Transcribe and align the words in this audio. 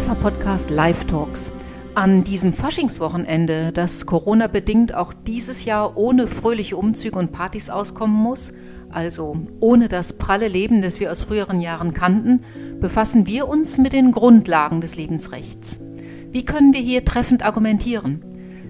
Alpha-Podcast 0.00 0.70
Live 0.70 1.04
Talks. 1.04 1.52
An 1.94 2.24
diesem 2.24 2.54
Faschingswochenende, 2.54 3.70
das 3.70 4.06
Corona-bedingt 4.06 4.94
auch 4.94 5.12
dieses 5.12 5.66
Jahr 5.66 5.98
ohne 5.98 6.26
fröhliche 6.26 6.78
Umzüge 6.78 7.18
und 7.18 7.32
Partys 7.32 7.68
auskommen 7.68 8.16
muss, 8.16 8.54
also 8.88 9.36
ohne 9.60 9.88
das 9.88 10.14
pralle 10.14 10.48
Leben, 10.48 10.80
das 10.80 11.00
wir 11.00 11.10
aus 11.10 11.24
früheren 11.24 11.60
Jahren 11.60 11.92
kannten, 11.92 12.40
befassen 12.80 13.26
wir 13.26 13.46
uns 13.46 13.76
mit 13.76 13.92
den 13.92 14.10
Grundlagen 14.10 14.80
des 14.80 14.96
Lebensrechts. 14.96 15.80
Wie 16.30 16.46
können 16.46 16.72
wir 16.72 16.80
hier 16.80 17.04
treffend 17.04 17.44
argumentieren? 17.44 18.24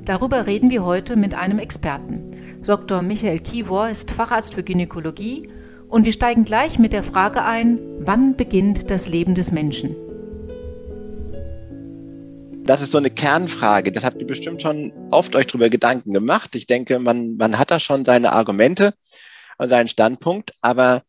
Darüber 0.04 0.48
reden 0.48 0.70
wir 0.70 0.84
heute 0.84 1.14
mit 1.14 1.34
einem 1.34 1.60
Experten. 1.60 2.24
Dr. 2.66 3.02
Michael 3.02 3.38
Kivor 3.38 3.88
ist 3.88 4.10
Facharzt 4.10 4.54
für 4.54 4.64
Gynäkologie 4.64 5.48
und 5.88 6.06
wir 6.06 6.12
steigen 6.12 6.44
gleich 6.44 6.80
mit 6.80 6.92
der 6.92 7.04
Frage 7.04 7.44
ein, 7.44 7.78
wann 8.00 8.34
beginnt 8.34 8.90
das 8.90 9.08
Leben 9.08 9.36
des 9.36 9.52
Menschen? 9.52 9.94
Das 12.70 12.82
ist 12.82 12.92
so 12.92 12.98
eine 12.98 13.10
Kernfrage. 13.10 13.90
Das 13.90 14.04
habt 14.04 14.20
ihr 14.20 14.28
bestimmt 14.28 14.62
schon 14.62 14.92
oft 15.10 15.34
euch 15.34 15.48
darüber 15.48 15.68
Gedanken 15.68 16.12
gemacht. 16.12 16.54
Ich 16.54 16.68
denke, 16.68 17.00
man, 17.00 17.36
man 17.36 17.58
hat 17.58 17.72
da 17.72 17.80
schon 17.80 18.04
seine 18.04 18.32
Argumente 18.32 18.94
und 19.58 19.68
seinen 19.68 19.88
Standpunkt, 19.88 20.54
aber 20.60 21.02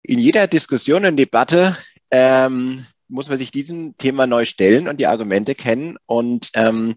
in 0.00 0.18
jeder 0.18 0.46
Diskussion 0.46 1.04
und 1.04 1.18
Debatte 1.18 1.76
ähm, 2.10 2.86
muss 3.08 3.28
man 3.28 3.36
sich 3.36 3.50
diesem 3.50 3.98
Thema 3.98 4.26
neu 4.26 4.46
stellen 4.46 4.88
und 4.88 5.00
die 5.00 5.06
Argumente 5.06 5.54
kennen. 5.54 5.98
Und 6.06 6.48
ähm, 6.54 6.94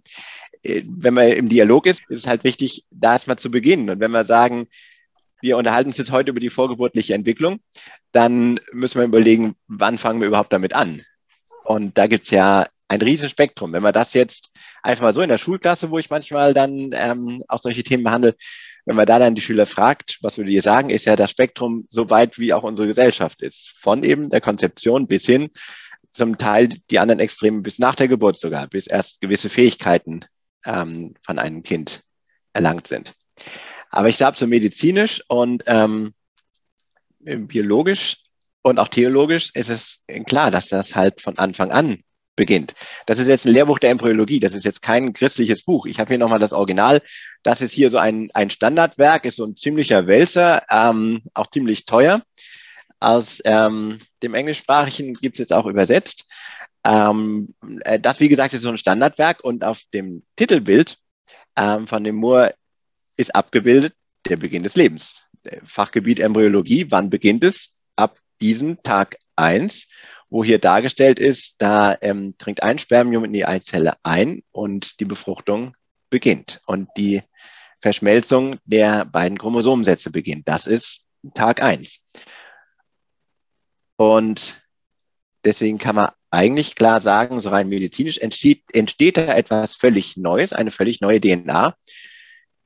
äh, 0.63 0.84
wenn 0.86 1.16
man 1.16 1.27
im 1.27 1.49
Dialog 1.49 1.88
ist, 1.88 2.03
ist 2.08 2.20
es 2.20 2.27
halt 2.27 2.45
wichtig, 2.45 2.86
da 2.89 3.11
erstmal 3.11 3.38
zu 3.38 3.52
beginnen. 3.52 3.89
Und 3.89 3.99
wenn 3.99 4.11
wir 4.11 4.23
sagen, 4.23 4.67
wir 5.42 5.58
unterhalten 5.58 5.89
uns 5.89 5.97
jetzt 5.97 6.14
heute 6.14 6.30
über 6.30 6.39
die 6.39 6.49
vorgeburtliche 6.49 7.16
Entwicklung, 7.16 7.59
dann 8.14 8.61
müssen 8.72 9.02
wir 9.02 9.05
überlegen, 9.05 9.55
wann 9.67 9.97
fangen 9.97 10.22
wir 10.22 10.30
überhaupt 10.30 10.53
damit 10.53 10.73
an? 10.73 11.02
Und 11.66 11.97
da 11.97 12.08
gibt's 12.08 12.30
ja 12.30 12.66
ein 12.88 13.02
Riesenspektrum. 13.02 13.73
Wenn 13.73 13.83
man 13.83 13.93
das 13.93 14.13
jetzt 14.13 14.52
einfach 14.81 15.03
mal 15.03 15.13
so 15.13 15.21
in 15.21 15.30
der 15.30 15.38
Schulklasse, 15.38 15.89
wo 15.89 15.97
ich 15.97 16.09
manchmal 16.09 16.53
dann 16.53 16.91
ähm, 16.93 17.43
auch 17.47 17.59
solche 17.59 17.83
Themen 17.83 18.03
behandle, 18.03 18.35
wenn 18.85 18.95
man 18.95 19.05
da 19.05 19.19
dann 19.19 19.35
die 19.35 19.41
Schüler 19.41 19.66
fragt, 19.66 20.19
was 20.21 20.38
würde 20.38 20.52
ihr 20.52 20.61
sagen, 20.61 20.89
ist 20.89 21.05
ja 21.05 21.15
das 21.15 21.31
Spektrum 21.31 21.85
so 21.89 22.09
weit, 22.09 22.39
wie 22.39 22.53
auch 22.53 22.63
unsere 22.63 22.88
Gesellschaft 22.88 23.41
ist. 23.41 23.73
Von 23.80 24.03
eben 24.03 24.30
der 24.30 24.41
Konzeption 24.41 25.08
bis 25.08 25.25
hin 25.25 25.49
zum 26.11 26.38
Teil 26.38 26.69
die 26.89 26.99
anderen 26.99 27.19
Extremen 27.19 27.63
bis 27.63 27.80
nach 27.80 27.95
der 27.95 28.08
Geburt 28.08 28.39
sogar, 28.39 28.67
bis 28.67 28.88
erst 28.88 29.21
gewisse 29.21 29.49
Fähigkeiten 29.49 30.21
ähm, 30.65 31.13
von 31.21 31.39
einem 31.39 31.63
Kind 31.63 32.02
erlangt 32.53 32.88
sind. 32.88 33.13
Aber 33.89 34.08
ich 34.08 34.17
glaube, 34.17 34.38
so 34.38 34.47
medizinisch 34.47 35.21
und 35.27 35.63
ähm, 35.67 36.13
biologisch 37.19 38.17
und 38.61 38.80
auch 38.80 38.88
theologisch 38.88 39.52
ist 39.53 39.69
es 39.69 40.03
klar, 40.25 40.52
dass 40.52 40.69
das 40.69 40.95
halt 40.95 41.21
von 41.21 41.38
Anfang 41.38 41.71
an 41.71 41.99
beginnt. 42.38 42.73
Das 43.05 43.19
ist 43.19 43.27
jetzt 43.27 43.45
ein 43.45 43.52
Lehrbuch 43.52 43.80
der 43.80 43.89
Embryologie, 43.89 44.39
das 44.39 44.53
ist 44.53 44.63
jetzt 44.63 44.81
kein 44.81 45.11
christliches 45.11 45.63
Buch. 45.63 45.85
Ich 45.85 45.99
habe 45.99 46.07
hier 46.07 46.17
nochmal 46.17 46.39
das 46.39 46.53
Original. 46.53 47.02
Das 47.43 47.59
ist 47.59 47.73
hier 47.73 47.89
so 47.89 47.97
ein, 47.97 48.30
ein 48.33 48.49
Standardwerk, 48.49 49.25
ist 49.25 49.35
so 49.35 49.45
ein 49.45 49.57
ziemlicher 49.57 50.07
Wälzer, 50.07 50.63
ähm, 50.71 51.21
auch 51.33 51.47
ziemlich 51.47 51.85
teuer. 51.85 52.21
Aus 53.02 53.41
ähm, 53.43 53.99
dem 54.23 54.33
Englischsprachigen 54.33 55.15
gibt 55.15 55.35
es 55.35 55.39
jetzt 55.39 55.53
auch 55.53 55.65
übersetzt. 55.65 56.25
Ähm, 56.85 57.53
äh, 57.81 57.99
das, 57.99 58.21
wie 58.21 58.30
gesagt, 58.30 58.53
ist 58.53 58.61
so 58.61 58.69
ein 58.69 58.77
Standardwerk 58.77 59.43
und 59.43 59.65
auf 59.65 59.81
dem 59.93 60.23
Titelbild 60.38 60.97
ähm, 61.58 61.85
von 61.85 62.03
dem 62.03 62.15
Moore 62.15 62.55
ist 63.17 63.35
abgebildet 63.35 63.93
der 64.30 64.38
Beginn 64.38 64.63
des 64.63 64.75
Lebens. 64.75 65.23
Fachgebiet 65.63 66.19
Embryologie, 66.19 66.88
wann 66.89 67.09
beginnt 67.09 67.43
es? 67.43 67.80
Ab 67.95 68.19
diesem 68.41 68.81
Tag 68.83 69.17
eins 69.36 69.87
wo 70.30 70.43
hier 70.43 70.60
dargestellt 70.60 71.20
ist, 71.20 71.55
da 71.61 71.98
ähm, 72.02 72.36
dringt 72.38 72.64
ein 72.64 72.80
Spermium 72.80 73.23
in 73.23 73.33
die 73.33 73.45
Eizelle 73.45 73.93
ein 74.04 74.43
und 74.52 74.99
die 74.99 75.05
Befruchtung 75.05 75.76
beginnt 76.10 76.61
und 76.65 76.89
die 76.98 77.21
Verschmelzung 77.82 78.58
der 78.65 79.05
beiden 79.05 79.38
Chromosomensätze 79.38 80.11
beginnt. 80.11 80.48
Das 80.48 80.67
ist 80.67 81.05
Tag 81.33 81.61
eins. 81.61 82.10
Und 83.98 84.61
deswegen 85.43 85.77
kann 85.77 85.95
man 85.95 86.11
eigentlich 86.30 86.76
klar 86.76 86.99
sagen, 86.99 87.42
so 87.42 87.49
rein 87.49 87.70
medizinisch 87.70 88.17
entsteht, 88.17 88.64
entsteht 88.73 89.17
da 89.17 89.33
etwas 89.36 89.76
völlig 89.76 90.17
Neues, 90.17 90.54
eine 90.54 90.71
völlig 90.71 91.02
neue 91.02 91.21
DNA, 91.21 91.76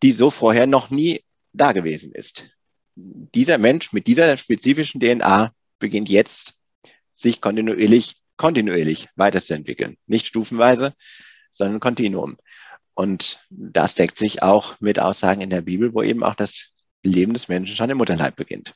die 0.04 0.12
so 0.12 0.30
vorher 0.30 0.68
noch 0.68 0.90
nie 0.90 1.24
da 1.54 1.72
gewesen 1.72 2.12
ist. 2.12 2.46
Dieser 2.96 3.58
Mensch 3.58 3.94
mit 3.94 4.08
dieser 4.08 4.36
spezifischen 4.36 5.00
DNA 5.00 5.54
beginnt 5.80 6.10
jetzt 6.10 6.61
sich 7.22 7.42
kontinuierlich, 7.42 8.16
kontinuierlich 8.38 9.10
weiterzuentwickeln. 9.16 9.98
Nicht 10.08 10.28
stufenweise, 10.28 10.94
sondern 11.52 11.80
Kontinuum. 11.80 12.38
Und 12.94 13.40
das 13.50 13.96
deckt 13.96 14.18
sich 14.18 14.44
auch 14.44 14.80
mit 14.80 15.00
Aussagen 15.00 15.42
in 15.42 15.50
der 15.50 15.62
Bibel, 15.62 15.94
wo 15.94 16.02
eben 16.02 16.24
auch 16.24 16.36
das 16.36 16.72
Leben 17.04 17.34
des 17.34 17.48
Menschen 17.48 17.76
schon 17.76 17.90
im 17.90 17.98
Mutterleib 17.98 18.36
beginnt. 18.36 18.74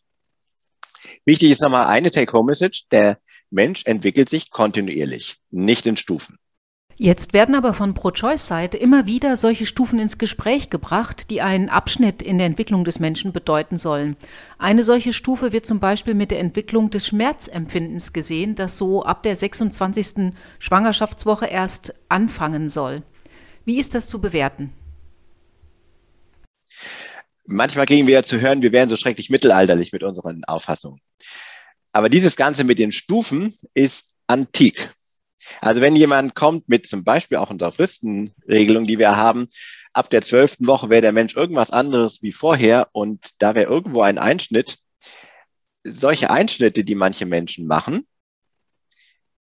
Wichtig 1.25 1.51
ist 1.51 1.61
nochmal 1.61 1.87
eine 1.87 2.11
Take-Home-Message. 2.11 2.87
Der 2.89 3.19
Mensch 3.49 3.83
entwickelt 3.85 4.29
sich 4.29 4.49
kontinuierlich, 4.49 5.37
nicht 5.51 5.85
in 5.85 5.97
Stufen. 5.97 6.37
Jetzt 6.97 7.33
werden 7.33 7.55
aber 7.55 7.73
von 7.73 7.93
Pro-Choice-Seite 7.93 8.77
immer 8.77 9.05
wieder 9.05 9.35
solche 9.35 9.65
Stufen 9.65 9.99
ins 9.99 10.17
Gespräch 10.17 10.69
gebracht, 10.69 11.29
die 11.29 11.41
einen 11.41 11.67
Abschnitt 11.67 12.21
in 12.21 12.37
der 12.37 12.47
Entwicklung 12.47 12.85
des 12.85 12.99
Menschen 12.99 13.33
bedeuten 13.33 13.77
sollen. 13.77 14.15
Eine 14.57 14.81
solche 14.85 15.11
Stufe 15.11 15.51
wird 15.51 15.65
zum 15.65 15.81
Beispiel 15.81 16.13
mit 16.13 16.31
der 16.31 16.39
Entwicklung 16.39 16.89
des 16.91 17.07
Schmerzempfindens 17.07 18.13
gesehen, 18.13 18.55
das 18.55 18.77
so 18.77 19.03
ab 19.03 19.23
der 19.23 19.35
26. 19.35 20.33
Schwangerschaftswoche 20.59 21.47
erst 21.47 21.93
anfangen 22.07 22.69
soll. 22.69 23.03
Wie 23.65 23.77
ist 23.77 23.93
das 23.93 24.07
zu 24.07 24.21
bewerten? 24.21 24.71
Manchmal 27.45 27.87
kriegen 27.87 28.07
wir 28.07 28.13
ja 28.13 28.23
zu 28.23 28.39
hören, 28.39 28.61
wir 28.61 28.71
wären 28.71 28.87
so 28.87 28.95
schrecklich 28.95 29.29
mittelalterlich 29.29 29.91
mit 29.91 30.03
unseren 30.03 30.45
Auffassungen. 30.45 31.01
Aber 31.91 32.07
dieses 32.07 32.37
Ganze 32.37 32.63
mit 32.63 32.79
den 32.79 32.93
Stufen 32.93 33.53
ist 33.73 34.11
antik. 34.27 34.94
Also 35.61 35.81
wenn 35.81 35.95
jemand 35.95 36.35
kommt 36.35 36.69
mit 36.69 36.87
zum 36.87 37.03
Beispiel 37.03 37.37
auch 37.37 37.49
unserer 37.49 37.71
Fristenregelung, 37.71 38.85
die 38.85 38.99
wir 38.99 39.15
haben, 39.15 39.47
ab 39.93 40.09
der 40.09 40.21
zwölften 40.21 40.67
Woche 40.67 40.89
wäre 40.89 41.01
der 41.01 41.11
Mensch 41.11 41.35
irgendwas 41.35 41.71
anderes 41.71 42.21
wie 42.21 42.31
vorher 42.31 42.89
und 42.91 43.31
da 43.39 43.55
wäre 43.55 43.69
irgendwo 43.69 44.01
ein 44.01 44.17
Einschnitt. 44.17 44.77
Solche 45.83 46.31
Einschnitte, 46.31 46.83
die 46.83 46.95
manche 46.95 47.25
Menschen 47.25 47.67
machen, 47.67 48.05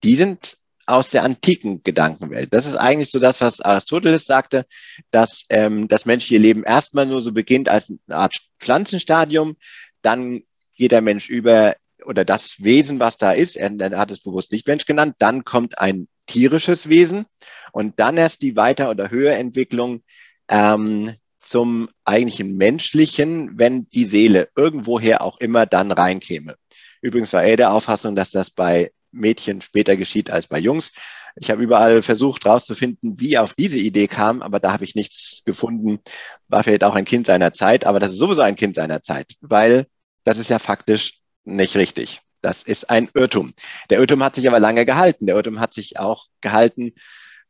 die 0.03 0.15
sind 0.15 0.57
aus 0.85 1.09
der 1.09 1.23
antiken 1.23 1.81
Gedankenwelt. 1.83 2.53
Das 2.53 2.65
ist 2.65 2.75
eigentlich 2.75 3.09
so 3.09 3.19
das, 3.19 3.41
was 3.41 3.61
Aristoteles 3.61 4.25
sagte, 4.25 4.65
dass 5.11 5.45
ähm, 5.49 5.87
das 5.87 6.05
menschliche 6.05 6.39
Leben 6.39 6.63
erstmal 6.63 7.07
nur 7.07 7.21
so 7.21 7.31
beginnt 7.31 7.69
als 7.69 7.89
eine 7.89 8.17
Art 8.17 8.35
Pflanzenstadium, 8.59 9.55
dann 10.01 10.43
geht 10.77 10.91
der 10.91 11.01
Mensch 11.01 11.29
über 11.29 11.75
oder 12.05 12.25
das 12.25 12.63
Wesen, 12.63 12.99
was 12.99 13.17
da 13.17 13.31
ist, 13.31 13.55
er, 13.55 13.71
er 13.79 13.97
hat 13.97 14.11
es 14.11 14.21
bewusst 14.21 14.51
nicht 14.51 14.67
Mensch 14.67 14.85
genannt, 14.85 15.15
dann 15.19 15.43
kommt 15.43 15.77
ein 15.79 16.07
tierisches 16.27 16.89
Wesen 16.89 17.25
und 17.71 17.99
dann 17.99 18.17
erst 18.17 18.41
die 18.41 18.55
Weiter- 18.55 18.89
oder 18.89 19.09
Höherentwicklung 19.09 20.03
ähm, 20.47 21.13
zum 21.39 21.89
eigentlichen 22.03 22.57
menschlichen, 22.57 23.57
wenn 23.59 23.87
die 23.89 24.05
Seele 24.05 24.49
irgendwoher 24.55 25.21
auch 25.21 25.39
immer 25.39 25.65
dann 25.65 25.91
reinkäme. 25.91 26.55
Übrigens 27.01 27.33
war 27.33 27.43
er 27.43 27.57
der 27.57 27.71
Auffassung, 27.71 28.15
dass 28.15 28.31
das 28.31 28.49
bei 28.49 28.91
Mädchen 29.11 29.61
später 29.61 29.95
geschieht 29.95 30.29
als 30.31 30.47
bei 30.47 30.59
Jungs. 30.59 30.93
Ich 31.35 31.51
habe 31.51 31.61
überall 31.61 32.01
versucht 32.01 32.45
herauszufinden, 32.45 33.19
wie 33.19 33.37
auf 33.37 33.53
diese 33.53 33.77
Idee 33.77 34.07
kam, 34.07 34.41
aber 34.41 34.59
da 34.59 34.71
habe 34.71 34.85
ich 34.85 34.95
nichts 34.95 35.43
gefunden. 35.45 35.99
War 36.47 36.63
vielleicht 36.63 36.83
auch 36.83 36.95
ein 36.95 37.05
Kind 37.05 37.27
seiner 37.27 37.53
Zeit, 37.53 37.85
aber 37.85 37.99
das 37.99 38.11
ist 38.11 38.19
sowieso 38.19 38.41
ein 38.41 38.55
Kind 38.55 38.75
seiner 38.75 39.03
Zeit, 39.03 39.33
weil 39.41 39.85
das 40.23 40.37
ist 40.37 40.49
ja 40.49 40.59
faktisch 40.59 41.19
nicht 41.45 41.75
richtig. 41.75 42.21
Das 42.41 42.61
ist 42.63 42.89
ein 42.89 43.09
Irrtum. 43.13 43.53
Der 43.89 43.99
Irrtum 43.99 44.23
hat 44.23 44.35
sich 44.35 44.47
aber 44.47 44.59
lange 44.59 44.85
gehalten. 44.85 45.25
Der 45.25 45.35
Irrtum 45.35 45.59
hat 45.59 45.73
sich 45.73 45.99
auch 45.99 46.25
gehalten 46.41 46.93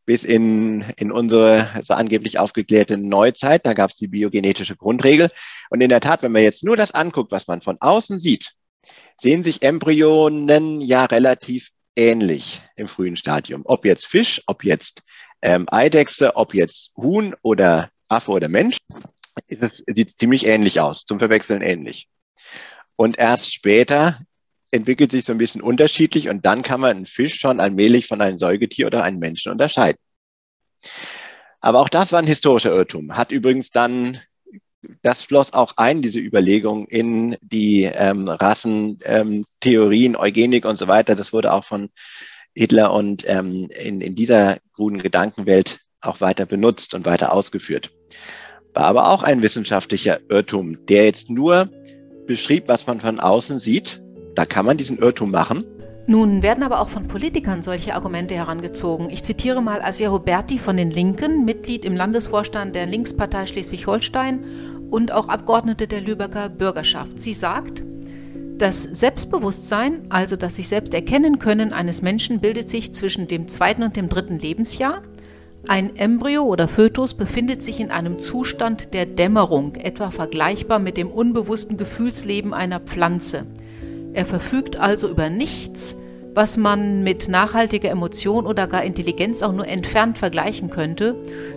bis 0.06 0.24
in, 0.24 0.82
in 0.98 1.12
unsere 1.12 1.70
so 1.82 1.96
angeblich 1.96 2.40
aufgeklärte 2.40 2.98
Neuzeit. 2.98 3.66
Da 3.66 3.74
gab 3.74 3.90
es 3.90 3.98
die 3.98 4.08
biogenetische 4.08 4.76
Grundregel. 4.76 5.30
Und 5.70 5.82
in 5.82 5.90
der 5.90 6.00
Tat, 6.00 6.24
wenn 6.24 6.32
man 6.32 6.44
jetzt 6.44 6.64
nur 6.64 6.78
das 6.78 6.92
anguckt, 6.92 7.32
was 7.32 7.48
man 7.48 7.62
von 7.62 7.78
außen 7.82 8.20
sieht, 8.20 8.54
sehen 9.18 9.44
sich 9.44 9.64
Embryonen 9.64 10.80
ja 10.80 11.06
relativ 11.06 11.72
ähnlich 11.96 12.62
im 12.76 12.88
frühen 12.88 13.16
Stadium. 13.16 13.64
Ob 13.66 13.86
jetzt 13.86 14.06
Fisch, 14.06 14.42
ob 14.48 14.64
jetzt 14.64 15.02
ähm, 15.42 15.66
Eidechse, 15.72 16.36
ob 16.36 16.54
jetzt 16.54 16.92
Huhn 16.96 17.36
oder 17.42 17.90
Affe 18.08 18.32
oder 18.32 18.50
Mensch, 18.50 18.78
es, 19.48 19.84
sieht 19.88 20.12
ziemlich 20.12 20.46
ähnlich 20.46 20.80
aus, 20.80 21.06
zum 21.06 21.20
Verwechseln 21.20 21.62
ähnlich. 21.62 22.08
Und 22.96 23.18
erst 23.18 23.54
später 23.54 24.20
entwickelt 24.72 25.12
sich 25.12 25.26
so 25.26 25.32
ein 25.32 25.38
bisschen 25.38 25.62
unterschiedlich 25.62 26.30
und 26.30 26.46
dann 26.46 26.62
kann 26.62 26.82
man 26.82 26.92
einen 26.92 27.06
Fisch 27.06 27.40
schon 27.40 27.60
allmählich 27.60 28.08
von 28.08 28.22
einem 28.22 28.38
Säugetier 28.38 28.88
oder 28.88 29.04
einem 29.04 29.20
Menschen 29.20 29.52
unterscheiden. 29.52 30.00
Aber 31.62 31.80
auch 31.80 31.90
das 31.90 32.12
war 32.12 32.20
ein 32.20 32.28
historischer 32.28 32.72
Irrtum. 32.72 33.18
Hat 33.18 33.32
übrigens 33.32 33.72
dann, 33.72 34.20
das 35.02 35.24
floss 35.24 35.54
auch 35.54 35.74
ein, 35.78 36.02
diese 36.02 36.20
Überlegung 36.20 36.88
in 36.88 37.38
die 37.42 37.84
ähm, 37.84 38.28
Rassentheorien, 38.28 40.14
ähm, 40.14 40.20
Eugenik 40.20 40.66
und 40.66 40.78
so 40.78 40.88
weiter. 40.88 41.16
Das 41.16 41.34
wurde 41.34 41.54
auch 41.54 41.64
von 41.64 41.90
Hitler 42.54 42.94
und 42.94 43.28
ähm, 43.28 43.68
in, 43.82 44.02
in 44.02 44.16
dieser 44.16 44.58
kruden 44.74 45.02
Gedankenwelt 45.02 45.80
auch 46.02 46.22
weiter 46.22 46.46
benutzt 46.46 46.94
und 46.94 47.06
weiter 47.06 47.32
ausgeführt. 47.32 47.92
War 48.74 48.86
aber 48.86 49.10
auch 49.10 49.24
ein 49.24 49.42
wissenschaftlicher 49.42 50.20
Irrtum, 50.30 50.86
der 50.86 51.06
jetzt 51.06 51.30
nur 51.30 51.70
beschrieb, 52.28 52.68
was 52.68 52.88
man 52.88 53.00
von 53.00 53.20
außen 53.20 53.60
sieht. 53.60 54.02
Da 54.36 54.46
kann 54.46 54.66
man 54.66 54.78
diesen 54.78 54.98
Irrtum 54.98 55.32
machen. 55.32 55.64
Nun 56.08 56.44
werden 56.44 56.64
aber 56.64 56.82
auch 56.82 56.90
von 56.90 57.08
Politikern 57.08 57.64
solche 57.64 57.96
Argumente 57.96 58.36
herangezogen. 58.36 59.10
Ich 59.10 59.24
zitiere 59.24 59.62
mal 59.62 59.82
Asia 59.82 60.12
Huberti 60.12 60.60
von 60.60 60.78
den 60.78 60.92
Linken, 60.92 61.46
Mitglied 61.46 61.84
im 61.84 61.96
Landesvorstand 61.96 62.76
der 62.76 62.86
Linkspartei 62.86 63.48
Schleswig-Holstein 63.48 64.44
und 64.92 65.12
auch 65.12 65.30
Abgeordnete 65.30 65.88
der 65.88 66.02
Lübecker 66.02 66.50
Bürgerschaft. 66.50 67.20
Sie 67.20 67.34
sagt, 67.34 67.84
das 68.58 68.84
Selbstbewusstsein, 68.84 70.04
also 70.10 70.36
das 70.36 70.56
sich 70.56 70.68
selbst 70.68 70.94
erkennen 70.94 71.40
können 71.40 71.74
eines 71.74 72.02
Menschen, 72.04 72.40
bildet 72.40 72.70
sich 72.70 72.94
zwischen 72.94 73.28
dem 73.28 73.48
zweiten 73.48 73.82
und 73.82 73.96
dem 73.96 74.08
dritten 74.08 74.38
Lebensjahr. 74.38 75.02
Ein 75.68 75.96
Embryo 75.96 76.44
oder 76.44 76.68
Fötus 76.68 77.16
befindet 77.16 77.64
sich 77.64 77.80
in 77.80 77.90
einem 77.90 78.20
Zustand 78.20 78.94
der 78.94 79.08
Dämmerung, 79.08 79.74
etwa 79.74 80.12
vergleichbar 80.12 80.78
mit 80.78 80.96
dem 80.96 81.10
unbewussten 81.10 81.76
Gefühlsleben 81.76 82.54
einer 82.54 82.80
Pflanze. 82.80 83.48
Er 84.14 84.28
verfügt 84.28 84.78
also 84.78 85.10
über 85.10 85.32
nichts, 85.32 85.98
was 86.36 86.58
man 86.58 87.04
mit 87.04 87.30
nachhaltiger 87.30 87.90
Emotion 87.90 88.46
oder 88.46 88.68
gar 88.68 88.84
Intelligenz 88.84 89.42
auch 89.42 89.54
nur 89.54 89.68
entfernt 89.68 90.20
vergleichen 90.20 90.70
könnte, 90.70 91.16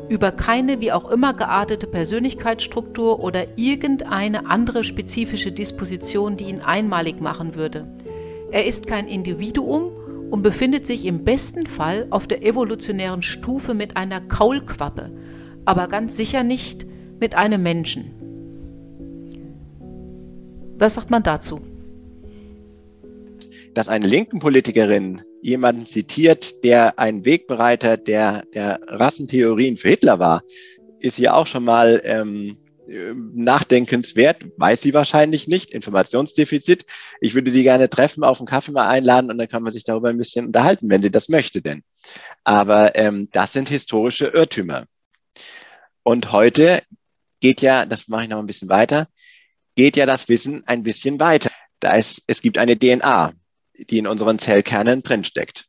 über 0.09 0.33
keine 0.33 0.81
wie 0.81 0.93
auch 0.93 1.11
immer 1.11 1.35
geartete 1.35 1.87
Persönlichkeitsstruktur 1.87 3.21
oder 3.21 3.59
irgendeine 3.59 4.49
andere 4.49 4.85
spezifische 4.85 5.53
Disposition, 5.53 6.39
die 6.39 6.45
ihn 6.45 6.63
einmalig 6.63 7.21
machen 7.21 7.57
würde. 7.57 7.87
Er 8.51 8.65
ist 8.65 8.87
kein 8.87 9.07
Individuum 9.07 9.91
und 10.31 10.43
befindet 10.43 10.87
sich 10.87 11.05
im 11.05 11.25
besten 11.25 11.67
Fall 11.67 12.07
auf 12.11 12.27
der 12.27 12.45
evolutionären 12.45 13.23
Stufe 13.23 13.75
mit 13.75 13.97
einer 13.97 14.21
Kaulquappe, 14.21 15.11
aber 15.65 15.89
ganz 15.89 16.17
sicher 16.17 16.43
nicht 16.43 16.87
mit 17.21 17.35
einem 17.35 17.63
Menschen. 17.63 18.13
Was 20.79 20.95
sagt 20.95 21.11
man 21.11 21.23
dazu? 21.23 21.61
dass 23.79 23.89
eine 23.89 24.09
linken 24.09 24.41
Politikerin 24.41 25.23
jemanden 25.41 25.87
zitiert, 25.87 26.65
der 26.65 26.99
ein 26.99 27.25
Wegbereiter 27.25 27.97
der, 27.97 28.43
der 28.53 28.81
Rassentheorien 28.89 29.77
für 29.77 29.91
Hitler 29.91 30.19
war, 30.19 30.43
ist 30.99 31.17
ja 31.17 31.35
auch 31.35 31.47
schon 31.47 31.65
mal 31.65 32.01
ähm, 32.05 32.57
nachdenkenswert, 32.89 34.47
weiß 34.57 34.81
sie 34.81 34.95
wahrscheinlich 34.95 35.47
nicht, 35.47 35.71
Informationsdefizit. 35.71 36.87
Ich 37.21 37.35
würde 37.35 37.51
sie 37.51 37.63
gerne 37.63 37.91
treffen, 37.91 38.25
auf 38.25 38.41
einen 38.41 38.47
Kaffee 38.47 38.73
mal 38.73 38.89
einladen 38.89 39.31
und 39.31 39.39
dann 39.39 39.49
kann 39.49 39.63
man 39.63 39.73
sich 39.73 39.85
darüber 39.85 40.09
ein 40.09 40.19
bisschen 40.19 40.47
unterhalten, 40.47 40.89
wenn 40.89 41.03
sie 41.03 41.11
das 41.11 41.29
möchte 41.29 41.61
denn. 41.61 41.83
Aber 42.45 42.97
ähm, 42.97 43.29
das 43.33 43.53
sind 43.53 43.69
historische 43.69 44.29
Irrtümer. 44.29 44.87
Und 46.03 46.33
heute 46.33 46.83
geht 47.41 47.61
ja, 47.61 47.85
das 47.85 48.09
mache 48.09 48.25
ich 48.25 48.29
noch 48.31 48.39
ein 48.39 48.47
bisschen 48.47 48.71
weiter, 48.71 49.09
geht 49.75 49.97
ja 49.97 50.07
das 50.07 50.29
Wissen 50.29 50.67
ein 50.67 50.83
bisschen 50.83 51.21
weiter. 51.21 51.51
Da 51.81 51.95
ist, 51.95 52.23
es 52.27 52.41
gibt 52.41 52.59
eine 52.59 52.79
DNA 52.79 53.33
die 53.79 53.99
in 53.99 54.07
unseren 54.07 54.39
Zellkernen 54.39 55.03
drinsteckt. 55.03 55.67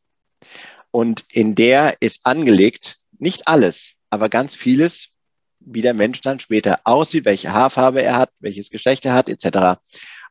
Und 0.91 1.25
in 1.31 1.55
der 1.55 1.97
ist 1.99 2.25
angelegt, 2.25 2.97
nicht 3.17 3.47
alles, 3.47 3.95
aber 4.09 4.29
ganz 4.29 4.55
vieles, 4.55 5.09
wie 5.59 5.81
der 5.81 5.93
Mensch 5.93 6.21
dann 6.21 6.39
später 6.39 6.79
aussieht, 6.83 7.25
welche 7.25 7.53
Haarfarbe 7.53 8.01
er 8.01 8.17
hat, 8.17 8.31
welches 8.39 8.69
Geschlecht 8.69 9.05
er 9.05 9.13
hat, 9.13 9.29
etc. 9.29 9.79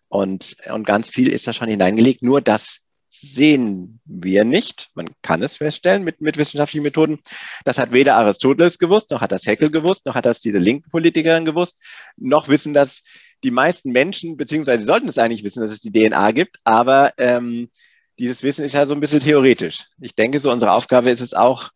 Und, 0.09 0.57
und 0.73 0.87
ganz 0.87 1.11
viel 1.11 1.29
ist 1.29 1.47
da 1.47 1.53
schon 1.53 1.69
hineingelegt. 1.69 2.23
Nur 2.23 2.41
das 2.41 2.81
sehen 3.09 4.01
wir 4.05 4.45
nicht. 4.45 4.91
Man 4.95 5.09
kann 5.23 5.43
es 5.43 5.57
feststellen 5.57 6.05
mit, 6.05 6.21
mit 6.21 6.37
wissenschaftlichen 6.37 6.83
Methoden. 6.83 7.19
Das 7.65 7.79
hat 7.79 7.93
weder 7.93 8.17
Aristoteles 8.17 8.79
gewusst, 8.79 9.11
noch 9.11 9.21
hat 9.21 9.33
das 9.33 9.47
Heckel 9.47 9.71
gewusst, 9.71 10.07
noch 10.07 10.15
hat 10.15 10.27
das 10.27 10.41
diese 10.41 10.59
linken 10.59 10.91
Politikerin 10.91 11.45
gewusst, 11.45 11.81
noch 12.17 12.49
wissen 12.49 12.75
das 12.75 13.03
die 13.45 13.51
meisten 13.51 13.93
Menschen, 13.93 14.37
beziehungsweise 14.37 14.85
sollten 14.85 15.09
es 15.09 15.19
eigentlich 15.19 15.45
wissen, 15.45 15.63
dass 15.63 15.73
es 15.73 15.81
die 15.81 15.93
DNA 15.93 16.33
gibt, 16.33 16.59
aber 16.65 17.13
ähm, 17.19 17.71
dieses 18.19 18.43
Wissen 18.43 18.65
ist 18.65 18.75
ja 18.75 18.85
so 18.85 18.95
ein 18.95 19.01
bisschen 19.01 19.21
theoretisch. 19.21 19.85
Ich 20.01 20.15
denke, 20.15 20.41
so 20.41 20.51
unsere 20.51 20.73
Aufgabe 20.73 21.11
ist 21.11 21.21
es 21.21 21.35
auch, 21.35 21.71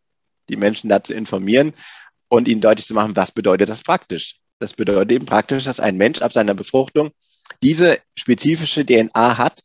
die 0.49 0.57
Menschen 0.57 0.91
dazu 0.91 1.15
informieren 1.15 1.73
und 2.33 2.49
ihnen 2.49 2.63
deutlich 2.63 2.87
zu 2.87 2.95
machen, 2.95 3.15
was 3.15 3.31
bedeutet 3.31 3.69
das 3.69 3.83
praktisch. 3.83 4.41
Das 4.59 4.73
bedeutet 4.73 5.13
eben 5.13 5.27
praktisch, 5.27 5.65
dass 5.65 5.81
ein 5.81 5.99
Mensch 5.99 6.23
ab 6.23 6.33
seiner 6.33 6.55
Befruchtung 6.55 7.11
diese 7.63 7.99
spezifische 8.17 8.87
DNA 8.87 9.37
hat, 9.37 9.63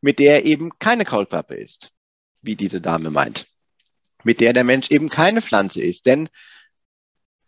mit 0.00 0.18
der 0.18 0.36
er 0.36 0.46
eben 0.46 0.70
keine 0.78 1.04
Kaulquappe 1.04 1.54
ist, 1.54 1.90
wie 2.40 2.56
diese 2.56 2.80
Dame 2.80 3.10
meint. 3.10 3.44
Mit 4.24 4.40
der 4.40 4.54
der 4.54 4.64
Mensch 4.64 4.90
eben 4.90 5.10
keine 5.10 5.42
Pflanze 5.42 5.82
ist. 5.82 6.06
Denn 6.06 6.30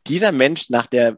dieser 0.06 0.32
Mensch 0.32 0.68
nach 0.68 0.86
der, 0.86 1.16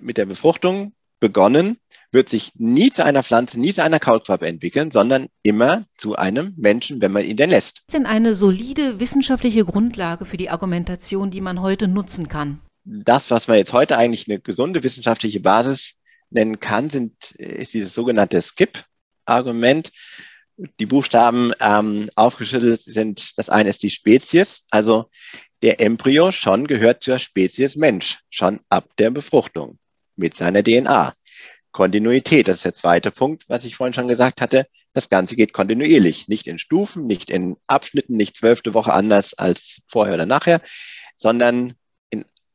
mit 0.00 0.16
der 0.16 0.26
Befruchtung 0.26 0.94
begonnen, 1.18 1.78
wird 2.12 2.28
sich 2.28 2.52
nie 2.54 2.92
zu 2.92 3.04
einer 3.04 3.24
Pflanze, 3.24 3.58
nie 3.58 3.72
zu 3.72 3.82
einer 3.82 3.98
Kaulquappe 3.98 4.46
entwickeln, 4.46 4.92
sondern 4.92 5.26
immer 5.42 5.86
zu 5.96 6.14
einem 6.14 6.54
Menschen, 6.56 7.00
wenn 7.00 7.10
man 7.10 7.24
ihn 7.24 7.36
denn 7.36 7.50
lässt. 7.50 7.78
Was 7.78 7.82
ist 7.88 7.94
denn 7.94 8.06
eine 8.06 8.36
solide 8.36 9.00
wissenschaftliche 9.00 9.64
Grundlage 9.64 10.24
für 10.24 10.36
die 10.36 10.50
Argumentation, 10.50 11.32
die 11.32 11.40
man 11.40 11.62
heute 11.62 11.88
nutzen 11.88 12.28
kann? 12.28 12.60
Das, 12.84 13.30
was 13.30 13.48
man 13.48 13.58
jetzt 13.58 13.72
heute 13.72 13.96
eigentlich 13.96 14.28
eine 14.28 14.40
gesunde 14.40 14.82
wissenschaftliche 14.82 15.40
Basis 15.40 16.00
nennen 16.30 16.58
kann, 16.60 16.90
sind, 16.90 17.32
ist 17.32 17.74
dieses 17.74 17.94
sogenannte 17.94 18.40
Skip-Argument. 18.42 19.92
Die 20.80 20.86
Buchstaben 20.86 21.52
ähm, 21.60 22.10
aufgeschüttelt 22.14 22.80
sind, 22.80 23.38
das 23.38 23.48
eine 23.48 23.70
ist 23.70 23.82
die 23.82 23.90
Spezies, 23.90 24.66
also 24.70 25.10
der 25.62 25.80
Embryo 25.80 26.32
schon 26.32 26.66
gehört 26.66 27.02
zur 27.02 27.18
Spezies 27.18 27.76
Mensch, 27.76 28.18
schon 28.30 28.60
ab 28.68 28.88
der 28.98 29.10
Befruchtung 29.10 29.78
mit 30.16 30.36
seiner 30.36 30.62
DNA. 30.62 31.12
Kontinuität, 31.70 32.48
das 32.48 32.56
ist 32.56 32.64
der 32.66 32.74
zweite 32.74 33.10
Punkt, 33.10 33.48
was 33.48 33.64
ich 33.64 33.76
vorhin 33.76 33.94
schon 33.94 34.08
gesagt 34.08 34.42
hatte. 34.42 34.66
Das 34.92 35.08
Ganze 35.08 35.36
geht 35.36 35.54
kontinuierlich, 35.54 36.28
nicht 36.28 36.46
in 36.46 36.58
Stufen, 36.58 37.06
nicht 37.06 37.30
in 37.30 37.56
Abschnitten, 37.66 38.16
nicht 38.16 38.36
zwölfte 38.36 38.74
Woche 38.74 38.92
anders 38.92 39.32
als 39.34 39.82
vorher 39.88 40.14
oder 40.14 40.26
nachher, 40.26 40.60
sondern 41.16 41.74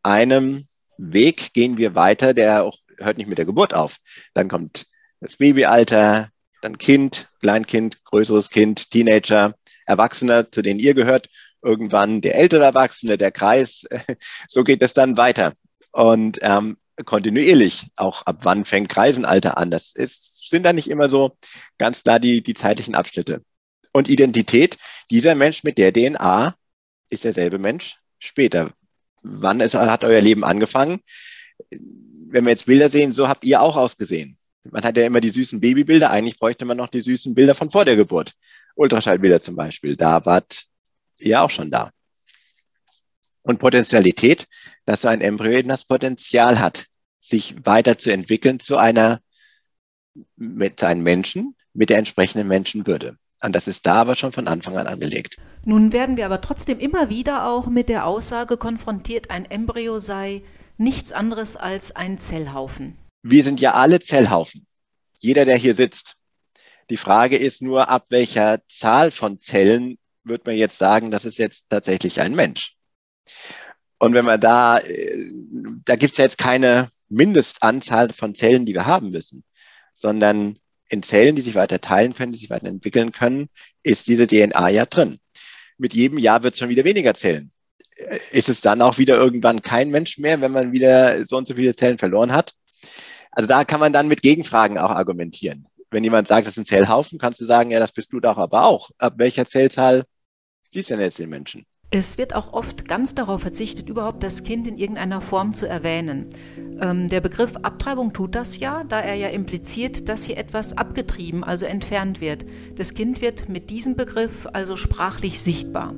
einem 0.07 0.65
Weg 0.97 1.53
gehen 1.53 1.77
wir 1.77 1.95
weiter, 1.95 2.33
der 2.33 2.63
auch 2.63 2.77
hört 2.97 3.17
nicht 3.17 3.27
mit 3.27 3.37
der 3.37 3.45
Geburt 3.45 3.73
auf. 3.73 3.97
Dann 4.33 4.47
kommt 4.47 4.87
das 5.19 5.37
Babyalter, 5.37 6.29
dann 6.61 6.77
Kind, 6.77 7.27
Kleinkind, 7.41 8.03
größeres 8.05 8.49
Kind, 8.49 8.89
Teenager, 8.89 9.53
Erwachsener, 9.85 10.51
zu 10.51 10.61
denen 10.61 10.79
ihr 10.79 10.93
gehört, 10.93 11.29
irgendwann 11.61 12.21
der 12.21 12.35
ältere 12.35 12.63
Erwachsene, 12.63 13.17
der 13.17 13.31
Kreis. 13.31 13.85
So 14.47 14.63
geht 14.63 14.81
es 14.81 14.93
dann 14.93 15.17
weiter. 15.17 15.53
Und 15.91 16.39
ähm, 16.41 16.77
kontinuierlich. 17.05 17.87
Auch 17.95 18.23
ab 18.23 18.39
wann 18.41 18.65
fängt 18.65 18.89
Kreisenalter 18.89 19.57
an? 19.57 19.71
Das 19.71 19.93
ist, 19.93 20.49
sind 20.49 20.63
da 20.63 20.73
nicht 20.73 20.89
immer 20.89 21.09
so 21.09 21.37
ganz 21.77 22.03
klar 22.03 22.19
die, 22.19 22.41
die 22.41 22.53
zeitlichen 22.53 22.95
Abschnitte. 22.95 23.43
Und 23.93 24.09
Identität, 24.09 24.77
dieser 25.11 25.35
Mensch 25.35 25.63
mit 25.63 25.77
der 25.77 25.93
DNA 25.93 26.55
ist 27.09 27.23
derselbe 27.23 27.59
Mensch 27.59 27.97
später. 28.19 28.71
Wann 29.23 29.59
ist, 29.59 29.75
hat 29.75 30.03
euer 30.03 30.21
Leben 30.21 30.43
angefangen? 30.43 31.01
Wenn 31.69 32.45
wir 32.45 32.51
jetzt 32.51 32.65
Bilder 32.65 32.89
sehen, 32.89 33.13
so 33.13 33.27
habt 33.27 33.45
ihr 33.45 33.61
auch 33.61 33.75
ausgesehen. 33.75 34.37
Man 34.63 34.83
hat 34.83 34.97
ja 34.97 35.05
immer 35.05 35.21
die 35.21 35.29
süßen 35.29 35.59
Babybilder, 35.59 36.11
eigentlich 36.11 36.39
bräuchte 36.39 36.65
man 36.65 36.77
noch 36.77 36.89
die 36.89 37.01
süßen 37.01 37.35
Bilder 37.35 37.55
von 37.55 37.69
vor 37.69 37.85
der 37.85 37.95
Geburt. 37.95 38.33
Ultraschallbilder 38.75 39.41
zum 39.41 39.55
Beispiel, 39.55 39.95
da 39.95 40.25
wart 40.25 40.65
ihr 41.19 41.41
auch 41.41 41.49
schon 41.49 41.71
da. 41.71 41.91
Und 43.41 43.59
Potentialität, 43.59 44.47
dass 44.85 45.01
so 45.01 45.07
ein 45.07 45.21
Embryo 45.21 45.57
eben 45.57 45.69
das 45.69 45.85
Potenzial 45.85 46.59
hat, 46.59 46.85
sich 47.19 47.55
weiterzuentwickeln 47.65 48.59
zu 48.59 48.77
einer, 48.77 49.21
mit 50.35 50.83
einem 50.83 51.03
Menschen, 51.03 51.55
mit 51.73 51.89
der 51.89 51.97
entsprechenden 51.97 52.47
Menschenwürde. 52.47 53.17
Und 53.41 53.55
das 53.55 53.67
ist 53.67 53.85
da 53.85 53.95
aber 53.95 54.15
schon 54.15 54.31
von 54.31 54.47
Anfang 54.47 54.77
an 54.77 54.87
angelegt. 54.87 55.37
Nun 55.63 55.93
werden 55.93 56.17
wir 56.17 56.25
aber 56.25 56.41
trotzdem 56.41 56.79
immer 56.79 57.09
wieder 57.09 57.45
auch 57.47 57.67
mit 57.67 57.89
der 57.89 58.05
Aussage 58.05 58.57
konfrontiert, 58.57 59.29
ein 59.29 59.45
Embryo 59.45 59.99
sei 59.99 60.41
nichts 60.77 61.11
anderes 61.11 61.55
als 61.55 61.95
ein 61.95 62.17
Zellhaufen. 62.17 62.97
Wir 63.23 63.43
sind 63.43 63.59
ja 63.59 63.73
alle 63.73 63.99
Zellhaufen. 63.99 64.65
Jeder, 65.19 65.45
der 65.45 65.57
hier 65.57 65.75
sitzt. 65.75 66.17
Die 66.89 66.97
Frage 66.97 67.37
ist 67.37 67.61
nur, 67.61 67.89
ab 67.89 68.05
welcher 68.09 68.61
Zahl 68.67 69.11
von 69.11 69.39
Zellen 69.39 69.97
wird 70.23 70.45
man 70.45 70.55
jetzt 70.55 70.77
sagen, 70.77 71.11
das 71.11 71.25
ist 71.25 71.37
jetzt 71.37 71.65
tatsächlich 71.69 72.21
ein 72.21 72.35
Mensch. 72.35 72.75
Und 73.99 74.13
wenn 74.13 74.25
man 74.25 74.39
da, 74.39 74.77
äh, 74.77 75.29
da 75.85 75.95
gibt 75.95 76.11
es 76.11 76.17
ja 76.17 76.25
jetzt 76.25 76.37
keine 76.37 76.89
Mindestanzahl 77.09 78.13
von 78.13 78.35
Zellen, 78.35 78.65
die 78.65 78.73
wir 78.73 78.85
haben 78.85 79.09
müssen, 79.09 79.43
sondern 79.93 80.59
in 80.89 81.03
Zellen, 81.03 81.35
die 81.35 81.41
sich 81.41 81.55
weiter 81.55 81.81
teilen 81.81 82.13
können, 82.13 82.31
die 82.31 82.37
sich 82.37 82.49
weiterentwickeln 82.49 83.11
können, 83.11 83.49
ist 83.83 84.07
diese 84.07 84.27
DNA 84.27 84.69
ja 84.69 84.85
drin. 84.85 85.19
Mit 85.77 85.93
jedem 85.93 86.17
Jahr 86.17 86.43
wird 86.43 86.53
es 86.53 86.59
schon 86.59 86.69
wieder 86.69 86.85
weniger 86.85 87.13
Zellen. 87.13 87.51
Äh, 87.97 88.19
ist 88.31 88.49
es 88.49 88.61
dann 88.61 88.81
auch 88.81 88.97
wieder 88.97 89.15
irgendwann 89.15 89.61
kein 89.61 89.89
Mensch 89.89 90.17
mehr, 90.17 90.41
wenn 90.41 90.51
man 90.51 90.71
wieder 90.71 91.25
so 91.25 91.37
und 91.37 91.47
so 91.47 91.55
viele 91.55 91.75
Zellen 91.75 91.97
verloren 91.97 92.31
hat? 92.31 92.53
Also 93.31 93.47
da 93.47 93.65
kann 93.65 93.79
man 93.79 93.93
dann 93.93 94.07
mit 94.07 94.21
Gegenfragen 94.21 94.77
auch 94.77 94.91
argumentieren. 94.91 95.67
Wenn 95.91 96.03
jemand 96.03 96.27
sagt, 96.27 96.47
das 96.47 96.53
ist 96.53 96.57
ein 96.57 96.65
Zellhaufen, 96.65 97.19
kannst 97.19 97.39
du 97.39 97.45
sagen, 97.45 97.71
ja, 97.71 97.79
das 97.79 97.91
bist 97.91 98.11
du 98.11 98.19
doch 98.19 98.37
aber 98.37 98.65
auch. 98.65 98.89
Ab 98.97 99.13
welcher 99.17 99.45
Zellzahl 99.45 100.03
Sie 100.69 100.79
ist 100.79 100.89
ja 100.89 100.99
jetzt 100.99 101.19
den 101.19 101.29
Menschen. 101.29 101.65
Es 101.89 102.17
wird 102.17 102.35
auch 102.35 102.51
oft 102.51 102.85
ganz 102.89 103.15
darauf 103.15 103.41
verzichtet, 103.41 103.87
überhaupt 103.87 104.21
das 104.21 104.43
Kind 104.43 104.67
in 104.67 104.77
irgendeiner 104.77 105.21
Form 105.21 105.53
zu 105.53 105.69
erwähnen. 105.69 106.25
Ähm, 106.81 107.07
der 107.07 107.21
Begriff 107.21 107.55
Abtreibung 107.61 108.11
tut 108.11 108.35
das 108.35 108.59
ja, 108.59 108.83
da 108.83 108.99
er 108.99 109.15
ja 109.15 109.29
impliziert, 109.29 110.09
dass 110.09 110.25
hier 110.25 110.37
etwas 110.37 110.77
abgetrieben, 110.77 111.45
also 111.45 111.65
entfernt 111.65 112.19
wird. 112.19 112.45
Das 112.75 112.93
Kind 112.93 113.21
wird 113.21 113.47
mit 113.47 113.69
diesem 113.69 113.95
Begriff 113.95 114.49
also 114.51 114.75
sprachlich 114.75 115.39
sichtbar. 115.39 115.93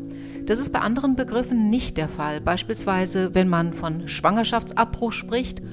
Das 0.46 0.60
ist 0.60 0.72
bei 0.72 0.80
anderen 0.80 1.16
Begriffen 1.16 1.72
nicht 1.72 1.98
der 1.98 2.08
Fall, 2.08 2.40
beispielsweise 2.40 3.34
wenn 3.34 3.50
man 3.50 3.74
von 3.74 4.08
Schwangerschaftsabbruch 4.08 5.12
spricht 5.12 5.64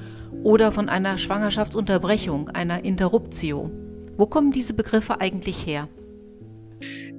oder 0.41 0.71
von 0.71 0.89
einer 0.89 1.19
Schwangerschaftsunterbrechung, 1.19 2.49
einer 2.49 2.83
Interruptio. 2.83 3.69
Wo 4.17 4.25
kommen 4.25 4.51
diese 4.51 4.73
Begriffe 4.73 5.21
eigentlich 5.21 5.67
her? 5.67 5.87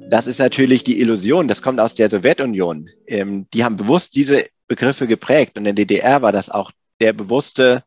Das 0.08 0.26
ist 0.26 0.38
natürlich 0.38 0.84
die 0.84 1.00
Illusion, 1.00 1.48
das 1.48 1.60
kommt 1.60 1.80
aus 1.80 1.94
der 1.94 2.08
Sowjetunion. 2.08 2.88
Ähm, 3.06 3.46
die 3.52 3.64
haben 3.64 3.76
bewusst 3.76 4.14
diese 4.16 4.46
Begriffe 4.66 5.06
geprägt 5.06 5.58
und 5.58 5.66
in 5.66 5.76
der 5.76 5.84
DDR 5.84 6.22
war 6.22 6.32
das 6.32 6.48
auch 6.48 6.72
der 7.00 7.12
bewusste 7.12 7.84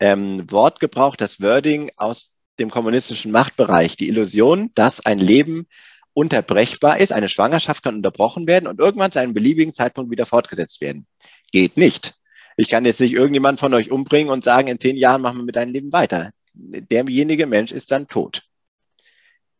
ähm, 0.00 0.50
Wortgebrauch, 0.50 1.14
das 1.14 1.40
Wording 1.40 1.90
aus 1.96 2.38
dem 2.58 2.68
kommunistischen 2.68 3.30
Machtbereich. 3.30 3.96
Die 3.96 4.08
Illusion, 4.08 4.70
dass 4.74 5.06
ein 5.06 5.18
Leben 5.18 5.66
unterbrechbar 6.14 6.98
ist, 6.98 7.12
eine 7.12 7.28
Schwangerschaft 7.28 7.84
kann 7.84 7.94
unterbrochen 7.94 8.48
werden 8.48 8.66
und 8.66 8.80
irgendwann 8.80 9.12
zu 9.12 9.20
einem 9.20 9.32
beliebigen 9.32 9.72
Zeitpunkt 9.72 10.10
wieder 10.10 10.26
fortgesetzt 10.26 10.80
werden. 10.80 11.06
Geht 11.52 11.76
nicht. 11.76 12.14
Ich 12.56 12.68
kann 12.68 12.84
jetzt 12.84 13.00
nicht 13.00 13.14
irgendjemand 13.14 13.60
von 13.60 13.72
euch 13.72 13.90
umbringen 13.90 14.32
und 14.32 14.42
sagen, 14.42 14.66
in 14.66 14.80
zehn 14.80 14.96
Jahren 14.96 15.22
machen 15.22 15.38
wir 15.38 15.44
mit 15.44 15.56
deinem 15.56 15.72
Leben 15.72 15.92
weiter. 15.92 16.32
Derjenige 16.54 17.46
Mensch 17.46 17.70
ist 17.70 17.92
dann 17.92 18.08
tot. 18.08 18.42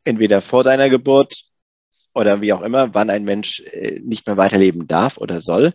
Entweder 0.04 0.42
vor 0.42 0.64
seiner 0.64 0.90
Geburt 0.90 1.51
oder 2.14 2.40
wie 2.40 2.52
auch 2.52 2.62
immer, 2.62 2.95
wann 2.95 3.11
ein 3.11 3.25
Mensch 3.25 3.61
äh, 3.61 4.00
nicht 4.00 4.26
mehr 4.26 4.37
weiterleben 4.37 4.87
darf 4.87 5.19
oder 5.19 5.40
soll. 5.40 5.73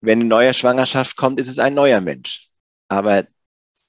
Wenn 0.00 0.20
eine 0.20 0.28
neue 0.28 0.54
Schwangerschaft 0.54 1.16
kommt, 1.16 1.40
ist 1.40 1.48
es 1.48 1.58
ein 1.58 1.74
neuer 1.74 2.00
Mensch. 2.00 2.48
Aber 2.88 3.26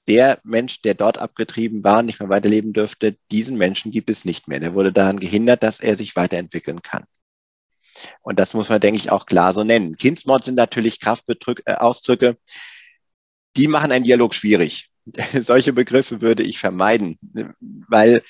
der 0.08 0.40
Mensch, 0.44 0.82
der 0.82 0.94
dort 0.94 1.18
abgetrieben 1.18 1.84
war 1.84 2.00
und 2.00 2.06
nicht 2.06 2.20
mehr 2.20 2.28
weiterleben 2.28 2.72
dürfte, 2.72 3.16
diesen 3.30 3.56
Menschen 3.56 3.92
gibt 3.92 4.10
es 4.10 4.24
nicht 4.24 4.48
mehr. 4.48 4.60
Der 4.60 4.74
wurde 4.74 4.92
daran 4.92 5.20
gehindert, 5.20 5.62
dass 5.62 5.80
er 5.80 5.96
sich 5.96 6.16
weiterentwickeln 6.16 6.82
kann. 6.82 7.04
Und 8.22 8.38
das 8.38 8.54
muss 8.54 8.68
man, 8.68 8.80
denke 8.80 8.98
ich, 8.98 9.10
auch 9.10 9.26
klar 9.26 9.52
so 9.52 9.64
nennen. 9.64 9.96
Kindsmord 9.96 10.44
sind 10.44 10.56
natürlich 10.56 11.00
Kraftausdrücke, 11.00 12.26
äh, 12.26 12.34
die 13.56 13.68
machen 13.68 13.92
einen 13.92 14.04
Dialog 14.04 14.34
schwierig. 14.34 14.88
Solche 15.32 15.72
Begriffe 15.72 16.20
würde 16.20 16.42
ich 16.42 16.58
vermeiden, 16.58 17.18
weil 17.88 18.22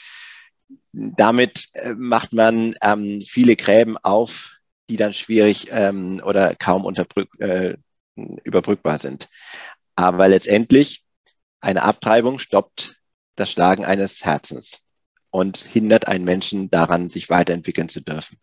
damit 0.93 1.69
äh, 1.75 1.95
macht 1.95 2.33
man 2.33 2.75
ähm, 2.83 3.23
viele 3.27 3.57
Gräben 3.57 3.97
auf, 3.99 4.57
die 4.91 4.97
dann 4.97 5.13
schwierig 5.15 5.69
ähm, 5.71 6.23
oder 6.25 6.55
kaum 6.55 6.93
äh, 7.39 7.77
überbrückbar 8.15 8.99
sind. 8.99 9.29
Aber 9.97 10.29
letztendlich, 10.29 11.05
eine 11.61 11.83
Abtreibung 11.83 12.39
stoppt 12.39 12.97
das 13.37 13.51
Schlagen 13.51 13.85
eines 13.85 14.25
Herzens 14.25 14.81
und 15.31 15.59
hindert 15.59 16.09
einen 16.09 16.25
Menschen 16.25 16.71
daran, 16.71 17.09
sich 17.09 17.31
weiterentwickeln 17.31 17.89
zu 17.89 18.01
dürfen. 18.01 18.39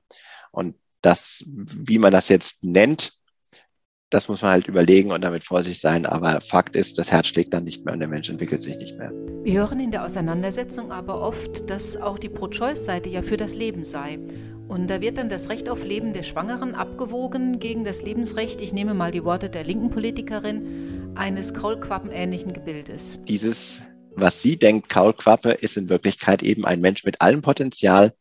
Und 0.51 0.75
das, 1.01 1.43
wie 1.45 1.99
man 1.99 2.11
das 2.11 2.29
jetzt 2.29 2.63
nennt, 2.63 3.18
das 4.09 4.27
muss 4.27 4.41
man 4.41 4.51
halt 4.51 4.67
überlegen 4.67 5.11
und 5.11 5.21
damit 5.21 5.43
vorsichtig 5.43 5.81
sein. 5.81 6.05
Aber 6.05 6.41
Fakt 6.41 6.75
ist, 6.75 6.97
das 6.97 7.11
Herz 7.11 7.27
schlägt 7.27 7.53
dann 7.53 7.63
nicht 7.63 7.85
mehr 7.85 7.93
und 7.93 7.99
der 7.99 8.09
Mensch 8.09 8.29
entwickelt 8.29 8.61
sich 8.61 8.77
nicht 8.77 8.97
mehr. 8.97 9.11
Wir 9.43 9.59
hören 9.59 9.79
in 9.79 9.91
der 9.91 10.03
Auseinandersetzung 10.03 10.91
aber 10.91 11.21
oft, 11.21 11.69
dass 11.69 11.97
auch 11.97 12.17
die 12.17 12.29
Pro-Choice-Seite 12.29 13.09
ja 13.09 13.21
für 13.21 13.37
das 13.37 13.55
Leben 13.55 13.83
sei. 13.83 14.19
Und 14.67 14.87
da 14.89 15.01
wird 15.01 15.17
dann 15.17 15.29
das 15.29 15.49
Recht 15.49 15.69
auf 15.69 15.83
Leben 15.83 16.13
der 16.13 16.23
Schwangeren 16.23 16.75
abgewogen 16.75 17.59
gegen 17.59 17.83
das 17.83 18.03
Lebensrecht, 18.03 18.61
ich 18.61 18.71
nehme 18.71 18.93
mal 18.93 19.11
die 19.11 19.23
Worte 19.23 19.49
der 19.49 19.63
linken 19.63 19.89
Politikerin, 19.89 21.11
eines 21.15 21.55
Kaulquappenähnlichen 21.55 22.53
Gebildes. 22.53 23.19
Dieses, 23.27 23.81
was 24.15 24.41
sie 24.41 24.57
denkt, 24.57 24.89
Kaulquappe, 24.89 25.51
ist 25.51 25.75
in 25.75 25.89
Wirklichkeit 25.89 26.43
eben 26.43 26.65
ein 26.65 26.81
Mensch 26.81 27.03
mit 27.03 27.19
allem 27.19 27.41
Potenzial, 27.41 28.13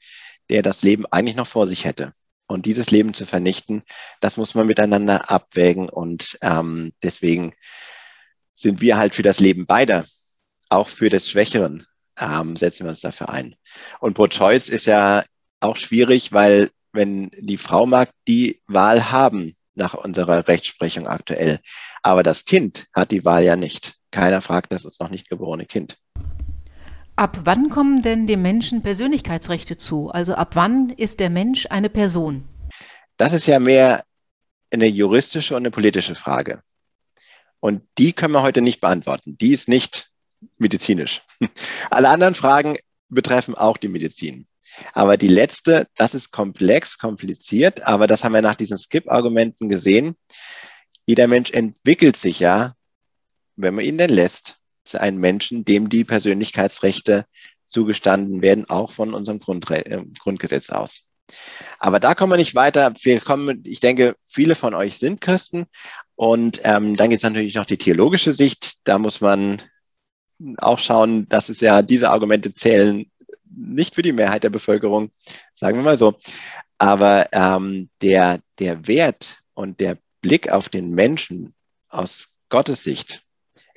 der 0.49 0.63
das 0.63 0.83
Leben 0.83 1.05
eigentlich 1.07 1.37
noch 1.37 1.47
vor 1.47 1.67
sich 1.67 1.85
hätte. 1.85 2.13
Und 2.49 2.65
dieses 2.67 2.91
Leben 2.91 3.15
zu 3.15 3.27
vernichten, 3.27 3.83
das 4.21 4.39
muss 4.39 4.55
man 4.55 4.67
miteinander 4.67 5.31
abwägen. 5.31 5.89
Und 5.89 6.39
ähm, 6.41 6.93
deswegen 7.03 7.55
sind 8.55 8.81
wir 8.81 8.97
halt 8.97 9.15
für 9.15 9.23
das 9.23 9.39
Leben 9.39 9.67
beider, 9.67 10.05
auch 10.71 10.89
für 10.89 11.11
des 11.11 11.31
Schwächeren, 11.31 11.87
ähm, 12.19 12.57
setzen 12.57 12.85
wir 12.85 12.91
uns 12.91 13.01
dafür 13.01 13.29
ein. 13.29 13.55
Und 14.01 14.15
Pro-Choice 14.15 14.71
ist 14.71 14.87
ja 14.87 15.25
auch 15.61 15.77
schwierig, 15.77 16.33
weil 16.33 16.71
wenn 16.93 17.31
die 17.39 17.59
Frau 17.59 17.87
mag 17.87 18.11
die 18.27 18.61
Wahl 18.67 19.11
haben 19.13 19.55
nach 19.75 19.95
unserer 19.95 20.49
Rechtsprechung 20.49 21.07
aktuell, 21.07 21.61
aber 22.03 22.23
das 22.23 22.45
Kind 22.45 22.87
hat 22.95 23.11
die 23.11 23.25
Wahl 23.25 23.45
ja 23.45 23.57
nicht. 23.57 23.95
Keiner 24.11 24.41
fragt 24.41 24.73
das 24.73 24.85
uns 24.85 24.99
noch 24.99 25.11
nicht 25.11 25.29
geborene 25.29 25.67
Kind. 25.67 25.99
Ab 27.19 27.41
wann 27.43 27.69
kommen 27.69 28.01
denn 28.01 28.29
dem 28.29 28.43
Menschen 28.43 28.81
Persönlichkeitsrechte 28.81 29.77
zu? 29.77 30.09
Also 30.09 30.35
ab 30.35 30.55
wann 30.55 30.91
ist 30.91 31.19
der 31.19 31.31
Mensch 31.31 31.67
eine 31.69 31.91
Person? 31.91 32.49
Das 33.17 33.33
ist 33.33 33.49
ja 33.49 33.59
mehr 33.59 34.05
eine 34.71 34.87
juristische 34.87 35.57
und 35.57 35.63
eine 35.63 35.73
politische 35.73 36.15
Frage. 36.15 36.63
Und 37.59 37.83
die 37.99 38.13
können 38.13 38.35
wir 38.35 38.43
heute 38.43 38.63
nicht 38.63 38.81
beantworten. 38.81 39.37
Die 39.37 39.53
ist 39.53 39.69
nicht 39.69 40.13
medizinisch. 40.59 41.23
Alle 41.91 42.09
anderen 42.09 42.37
Fragen 42.37 42.77
betreffen 43.09 43.57
auch 43.57 43.79
die 43.79 43.89
Medizin. 43.89 44.47
Aber 44.93 45.17
die 45.17 45.27
letzte, 45.27 45.89
das 45.97 46.15
ist 46.15 46.31
komplex, 46.31 46.99
kompliziert, 46.99 47.83
aber 47.83 48.07
das 48.07 48.23
haben 48.23 48.35
wir 48.35 48.43
nach 48.43 48.55
diesen 48.55 48.79
Skip-Argumenten 48.79 49.69
gesehen. 49.69 50.15
Jeder 51.05 51.27
Mensch 51.27 51.51
entwickelt 51.51 52.17
sich 52.17 52.39
ja, 52.39 52.77
wenn 53.57 53.75
man 53.75 53.85
ihn 53.85 53.99
denn 53.99 54.11
lässt, 54.11 54.59
ein 54.95 55.17
Menschen, 55.17 55.65
dem 55.65 55.89
die 55.89 56.05
Persönlichkeitsrechte 56.05 57.25
zugestanden 57.65 58.43
werden, 58.43 58.69
auch 58.69 58.93
von 58.93 59.15
unserem 59.15 59.41
Grundre 59.41 59.85
äh, 59.85 60.05
Grundgesetz 60.19 60.71
aus. 60.71 61.05
Aber 61.79 62.01
da 62.01 62.15
kommen 62.15 62.33
wir 62.33 62.39
nicht 62.39 62.55
weiter. 62.55 62.93
Wir 63.03 63.21
kommen, 63.21 63.63
ich 63.67 63.81
denke, 63.81 64.17
viele 64.27 64.55
von 64.55 64.75
euch 64.75 64.99
sind 64.99 65.21
Christen. 65.21 65.67
Und 66.17 66.61
ähm, 66.65 66.97
dann 66.97 67.11
gibt 67.11 67.21
es 67.21 67.29
natürlich 67.29 67.55
noch 67.55 67.67
die 67.67 67.77
theologische 67.77 68.33
Sicht. 68.33 68.79
Da 68.85 68.99
muss 68.99 69.21
man 69.21 69.63
auch 70.57 70.79
schauen, 70.79 71.29
dass 71.29 71.49
es 71.49 71.61
ja 71.61 71.83
diese 71.83 72.11
Argumente 72.11 72.55
zählen 72.55 73.11
nicht 73.51 73.95
für 73.95 74.03
die 74.03 74.13
Mehrheit 74.13 74.45
der 74.45 74.51
Bevölkerung, 74.51 75.11
sagen 75.55 75.79
wir 75.79 75.83
mal 75.83 75.97
so. 75.97 76.19
Aber 76.79 77.29
ähm, 77.33 77.91
der, 78.03 78.41
der 78.59 78.87
Wert 78.87 79.41
und 79.55 79.81
der 79.81 79.99
Blick 80.23 80.51
auf 80.51 80.69
den 80.69 80.91
Menschen 80.91 81.55
aus 81.89 82.35
Gottes 82.49 82.85
Sicht, 82.85 83.23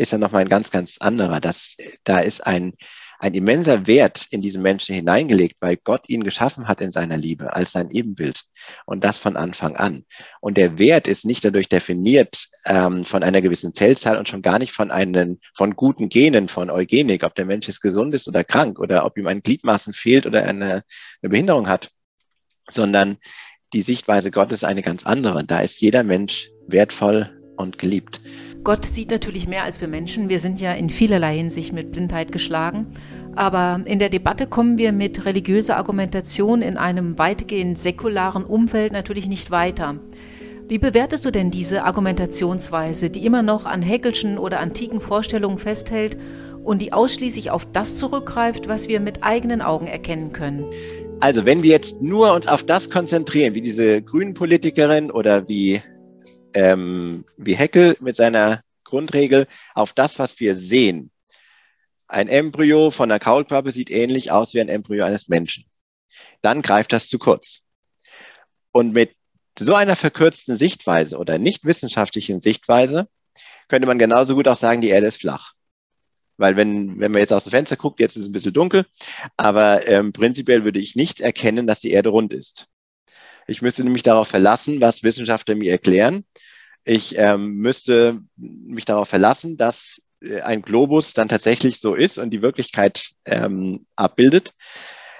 ist 0.01 0.11
ja 0.11 0.17
nochmal 0.17 0.41
ein 0.41 0.49
ganz, 0.49 0.71
ganz 0.71 0.97
anderer. 0.97 1.39
Das, 1.39 1.75
da 2.03 2.19
ist 2.19 2.45
ein, 2.45 2.73
ein 3.19 3.35
immenser 3.35 3.85
Wert 3.85 4.25
in 4.31 4.41
diesen 4.41 4.63
Menschen 4.63 4.95
hineingelegt, 4.95 5.57
weil 5.61 5.77
Gott 5.77 6.09
ihn 6.09 6.23
geschaffen 6.23 6.67
hat 6.67 6.81
in 6.81 6.91
seiner 6.91 7.17
Liebe 7.17 7.53
als 7.53 7.71
sein 7.71 7.91
Ebenbild 7.91 8.43
und 8.85 9.03
das 9.03 9.19
von 9.19 9.37
Anfang 9.37 9.75
an. 9.75 10.05
Und 10.39 10.57
der 10.57 10.79
Wert 10.79 11.07
ist 11.07 11.23
nicht 11.23 11.45
dadurch 11.45 11.69
definiert 11.69 12.47
ähm, 12.65 13.05
von 13.05 13.21
einer 13.21 13.41
gewissen 13.41 13.75
Zellzahl 13.75 14.17
und 14.17 14.27
schon 14.27 14.41
gar 14.41 14.57
nicht 14.57 14.71
von 14.71 14.89
einen 14.89 15.39
von 15.53 15.75
guten 15.75 16.09
Genen, 16.09 16.47
von 16.47 16.71
Eugenik, 16.71 17.23
ob 17.23 17.35
der 17.35 17.45
Mensch 17.45 17.67
jetzt 17.67 17.81
gesund 17.81 18.15
ist 18.15 18.27
oder 18.27 18.43
krank 18.43 18.79
oder 18.79 19.05
ob 19.05 19.17
ihm 19.19 19.27
ein 19.27 19.43
Gliedmaßen 19.43 19.93
fehlt 19.93 20.25
oder 20.25 20.43
eine, 20.43 20.83
eine 21.21 21.29
Behinderung 21.29 21.67
hat, 21.67 21.91
sondern 22.67 23.17
die 23.73 23.83
Sichtweise 23.83 24.31
Gottes 24.31 24.63
eine 24.63 24.81
ganz 24.81 25.05
andere. 25.05 25.43
Da 25.45 25.59
ist 25.59 25.79
jeder 25.79 26.03
Mensch 26.03 26.49
wertvoll 26.67 27.29
und 27.55 27.77
geliebt. 27.77 28.19
Gott 28.63 28.85
sieht 28.85 29.09
natürlich 29.09 29.47
mehr 29.47 29.63
als 29.63 29.81
wir 29.81 29.87
Menschen. 29.87 30.29
Wir 30.29 30.37
sind 30.37 30.61
ja 30.61 30.73
in 30.73 30.91
vielerlei 30.91 31.35
Hinsicht 31.35 31.73
mit 31.73 31.91
Blindheit 31.91 32.31
geschlagen. 32.31 32.87
Aber 33.35 33.81
in 33.85 33.97
der 33.97 34.09
Debatte 34.09 34.45
kommen 34.45 34.77
wir 34.77 34.91
mit 34.91 35.25
religiöser 35.25 35.77
Argumentation 35.77 36.61
in 36.61 36.77
einem 36.77 37.17
weitgehend 37.17 37.79
säkularen 37.79 38.43
Umfeld 38.43 38.91
natürlich 38.91 39.27
nicht 39.27 39.49
weiter. 39.49 39.99
Wie 40.67 40.77
bewertest 40.77 41.25
du 41.25 41.31
denn 41.31 41.49
diese 41.49 41.83
Argumentationsweise, 41.83 43.09
die 43.09 43.25
immer 43.25 43.41
noch 43.41 43.65
an 43.65 43.81
Heckelschen 43.81 44.37
oder 44.37 44.59
antiken 44.59 45.01
Vorstellungen 45.01 45.57
festhält 45.57 46.17
und 46.63 46.81
die 46.81 46.93
ausschließlich 46.93 47.49
auf 47.49 47.65
das 47.71 47.97
zurückgreift, 47.97 48.67
was 48.67 48.87
wir 48.87 48.99
mit 48.99 49.23
eigenen 49.23 49.61
Augen 49.61 49.87
erkennen 49.87 50.33
können? 50.33 50.65
Also 51.19 51.45
wenn 51.45 51.63
wir 51.63 51.71
jetzt 51.71 52.01
nur 52.01 52.33
uns 52.33 52.47
auf 52.47 52.63
das 52.63 52.89
konzentrieren, 52.89 53.53
wie 53.53 53.61
diese 53.61 54.01
grünen 54.01 54.33
Politikerin 54.33 55.09
oder 55.09 55.47
wie 55.47 55.81
ähm, 56.53 57.25
wie 57.37 57.55
Heckel 57.55 57.97
mit 57.99 58.15
seiner 58.15 58.61
Grundregel 58.83 59.47
auf 59.73 59.93
das, 59.93 60.19
was 60.19 60.39
wir 60.39 60.55
sehen. 60.55 61.11
Ein 62.07 62.27
Embryo 62.27 62.91
von 62.91 63.09
einer 63.09 63.19
Kaulquappe 63.19 63.71
sieht 63.71 63.89
ähnlich 63.89 64.31
aus 64.31 64.53
wie 64.53 64.61
ein 64.61 64.69
Embryo 64.69 65.05
eines 65.05 65.29
Menschen. 65.29 65.65
Dann 66.41 66.61
greift 66.61 66.91
das 66.91 67.07
zu 67.07 67.19
kurz. 67.19 67.67
Und 68.71 68.93
mit 68.93 69.15
so 69.57 69.75
einer 69.75 69.95
verkürzten 69.95 70.57
Sichtweise 70.57 71.17
oder 71.17 71.37
nicht 71.37 71.65
wissenschaftlichen 71.65 72.39
Sichtweise 72.39 73.07
könnte 73.67 73.87
man 73.87 73.99
genauso 73.99 74.35
gut 74.35 74.47
auch 74.47 74.55
sagen, 74.55 74.81
die 74.81 74.89
Erde 74.89 75.07
ist 75.07 75.21
flach. 75.21 75.53
Weil 76.37 76.55
wenn, 76.55 76.99
wenn 76.99 77.11
man 77.11 77.21
jetzt 77.21 77.33
aus 77.33 77.43
dem 77.43 77.51
Fenster 77.51 77.75
guckt, 77.75 77.99
jetzt 77.99 78.15
ist 78.15 78.23
es 78.23 78.29
ein 78.29 78.31
bisschen 78.33 78.53
dunkel, 78.53 78.85
aber 79.37 79.87
ähm, 79.87 80.11
prinzipiell 80.11 80.63
würde 80.63 80.79
ich 80.79 80.95
nicht 80.95 81.21
erkennen, 81.21 81.67
dass 81.67 81.81
die 81.81 81.91
Erde 81.91 82.09
rund 82.09 82.33
ist. 82.33 82.67
Ich 83.47 83.61
müsste 83.61 83.83
nämlich 83.83 84.03
darauf 84.03 84.27
verlassen, 84.27 84.81
was 84.81 85.03
Wissenschaftler 85.03 85.55
mir 85.55 85.71
erklären. 85.71 86.25
Ich 86.83 87.17
ähm, 87.17 87.57
müsste 87.57 88.21
mich 88.37 88.85
darauf 88.85 89.09
verlassen, 89.09 89.57
dass 89.57 90.01
äh, 90.21 90.41
ein 90.41 90.61
Globus 90.61 91.13
dann 91.13 91.29
tatsächlich 91.29 91.79
so 91.79 91.93
ist 91.93 92.17
und 92.17 92.31
die 92.31 92.41
Wirklichkeit 92.41 93.09
ähm, 93.25 93.85
abbildet. 93.95 94.53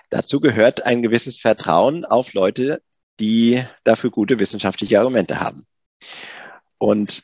Dazu 0.09 0.39
gehört 0.39 0.85
ein 0.85 1.01
gewisses 1.01 1.39
Vertrauen 1.39 2.05
auf 2.05 2.33
Leute, 2.33 2.81
die 3.19 3.63
dafür 3.83 4.09
gute 4.09 4.39
wissenschaftliche 4.39 4.99
Argumente 4.99 5.39
haben. 5.39 5.65
Und 6.77 7.23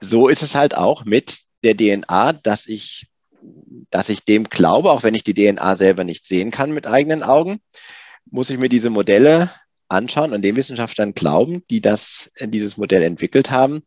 so 0.00 0.28
ist 0.28 0.42
es 0.42 0.54
halt 0.54 0.76
auch 0.76 1.04
mit 1.04 1.40
der 1.64 1.76
DNA, 1.76 2.32
dass 2.34 2.66
ich, 2.66 3.08
dass 3.90 4.08
ich 4.08 4.24
dem 4.24 4.44
glaube, 4.44 4.90
auch 4.90 5.02
wenn 5.02 5.14
ich 5.14 5.24
die 5.24 5.34
DNA 5.34 5.76
selber 5.76 6.04
nicht 6.04 6.26
sehen 6.26 6.50
kann 6.50 6.72
mit 6.72 6.86
eigenen 6.86 7.22
Augen, 7.22 7.60
muss 8.30 8.50
ich 8.50 8.58
mir 8.58 8.68
diese 8.68 8.90
Modelle 8.90 9.50
anschauen 9.92 10.32
und 10.32 10.42
den 10.42 10.56
Wissenschaftlern 10.56 11.14
glauben, 11.14 11.64
die 11.70 11.80
das, 11.80 12.32
dieses 12.40 12.76
Modell 12.76 13.02
entwickelt 13.02 13.50
haben, 13.50 13.82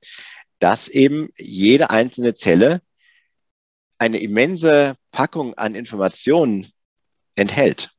dass 0.60 0.88
eben 0.88 1.30
jede 1.38 1.90
einzelne 1.90 2.34
Zelle 2.34 2.82
eine 3.98 4.20
immense 4.20 4.96
Packung 5.12 5.54
an 5.56 5.76
Informationen 5.76 6.72
enthält, 7.36 7.92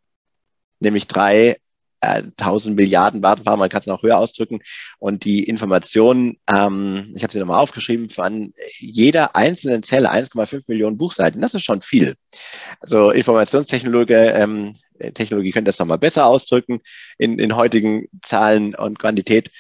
nämlich 0.80 1.06
drei 1.06 1.56
äh, 2.00 2.22
1000 2.36 2.76
Milliarden 2.76 3.22
Datenfarben, 3.22 3.60
man 3.60 3.68
kann 3.68 3.80
es 3.80 3.86
noch 3.86 4.02
höher 4.02 4.18
ausdrücken. 4.18 4.60
Und 4.98 5.24
die 5.24 5.44
Informationen, 5.44 6.36
ähm, 6.48 7.12
ich 7.14 7.22
habe 7.22 7.32
sie 7.32 7.38
nochmal 7.38 7.60
aufgeschrieben, 7.60 8.10
von 8.10 8.52
jeder 8.78 9.36
einzelnen 9.36 9.82
Zelle 9.82 10.10
1,5 10.10 10.64
Millionen 10.68 10.98
Buchseiten, 10.98 11.40
das 11.40 11.54
ist 11.54 11.64
schon 11.64 11.82
viel. 11.82 12.16
Also 12.80 13.10
Informationstechnologie 13.10 14.12
ähm, 14.14 14.72
Technologie 15.14 15.50
könnte 15.50 15.68
das 15.68 15.78
nochmal 15.78 15.98
besser 15.98 16.26
ausdrücken 16.26 16.80
in, 17.18 17.38
in 17.38 17.56
heutigen 17.56 18.06
Zahlen 18.22 18.74
und 18.74 18.98
Quantität. 18.98 19.50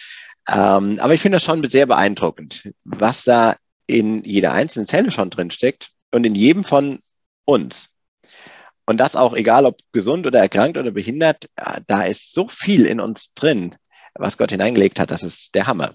Ähm, 0.48 0.98
aber 1.00 1.14
ich 1.14 1.20
finde 1.20 1.36
das 1.36 1.44
schon 1.44 1.62
sehr 1.68 1.86
beeindruckend, 1.86 2.72
was 2.84 3.24
da 3.24 3.56
in 3.86 4.22
jeder 4.24 4.52
einzelnen 4.52 4.86
Zelle 4.86 5.10
schon 5.10 5.30
drin 5.30 5.50
steckt 5.50 5.90
und 6.12 6.24
in 6.24 6.34
jedem 6.34 6.64
von 6.64 6.98
uns. 7.44 7.95
Und 8.86 8.98
das 8.98 9.16
auch 9.16 9.34
egal, 9.34 9.66
ob 9.66 9.78
gesund 9.92 10.26
oder 10.26 10.40
erkrankt 10.40 10.78
oder 10.78 10.92
behindert, 10.92 11.46
äh, 11.56 11.80
da 11.86 12.04
ist 12.04 12.32
so 12.32 12.48
viel 12.48 12.86
in 12.86 13.00
uns 13.00 13.34
drin, 13.34 13.74
was 14.14 14.38
Gott 14.38 14.52
hineingelegt 14.52 15.00
hat, 15.00 15.10
das 15.10 15.24
ist 15.24 15.54
der 15.54 15.66
Hammer. 15.66 15.94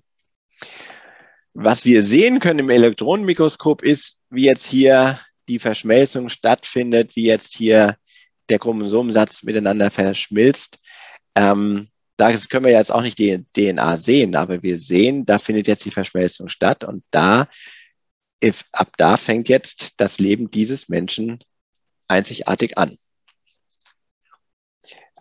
Was 1.54 1.86
wir 1.86 2.04
sehen 2.04 2.40
können 2.40 2.60
im 2.60 2.70
Elektronenmikroskop 2.70 3.82
ist, 3.82 4.20
wie 4.30 4.46
jetzt 4.46 4.68
hier 4.68 5.20
die 5.48 5.60
Verschmelzung 5.60 6.30
stattfindet, 6.30 7.16
wie 7.16 7.26
jetzt 7.26 7.56
hier 7.56 7.96
der 8.50 8.60
Chromosomensatz 8.60 9.44
miteinander 9.44 9.90
verschmilzt. 9.90 10.78
Ähm, 11.36 11.88
da 12.18 12.32
können 12.34 12.66
wir 12.66 12.72
jetzt 12.72 12.92
auch 12.92 13.02
nicht 13.02 13.18
die 13.18 13.44
DNA 13.56 13.98
sehen, 13.98 14.36
aber 14.36 14.62
wir 14.62 14.78
sehen, 14.78 15.26
da 15.26 15.40
findet 15.40 15.68
jetzt 15.68 15.86
die 15.86 15.92
Verschmelzung 15.92 16.50
statt 16.50 16.84
und 16.84 17.04
da, 17.10 17.48
if, 18.44 18.66
ab 18.74 18.92
da 18.98 19.18
fängt 19.18 19.50
jetzt 19.50 19.94
das 19.98 20.20
Leben 20.20 20.52
dieses 20.52 20.88
Menschen 20.88 21.44
einzigartig 22.12 22.78
an. 22.78 22.98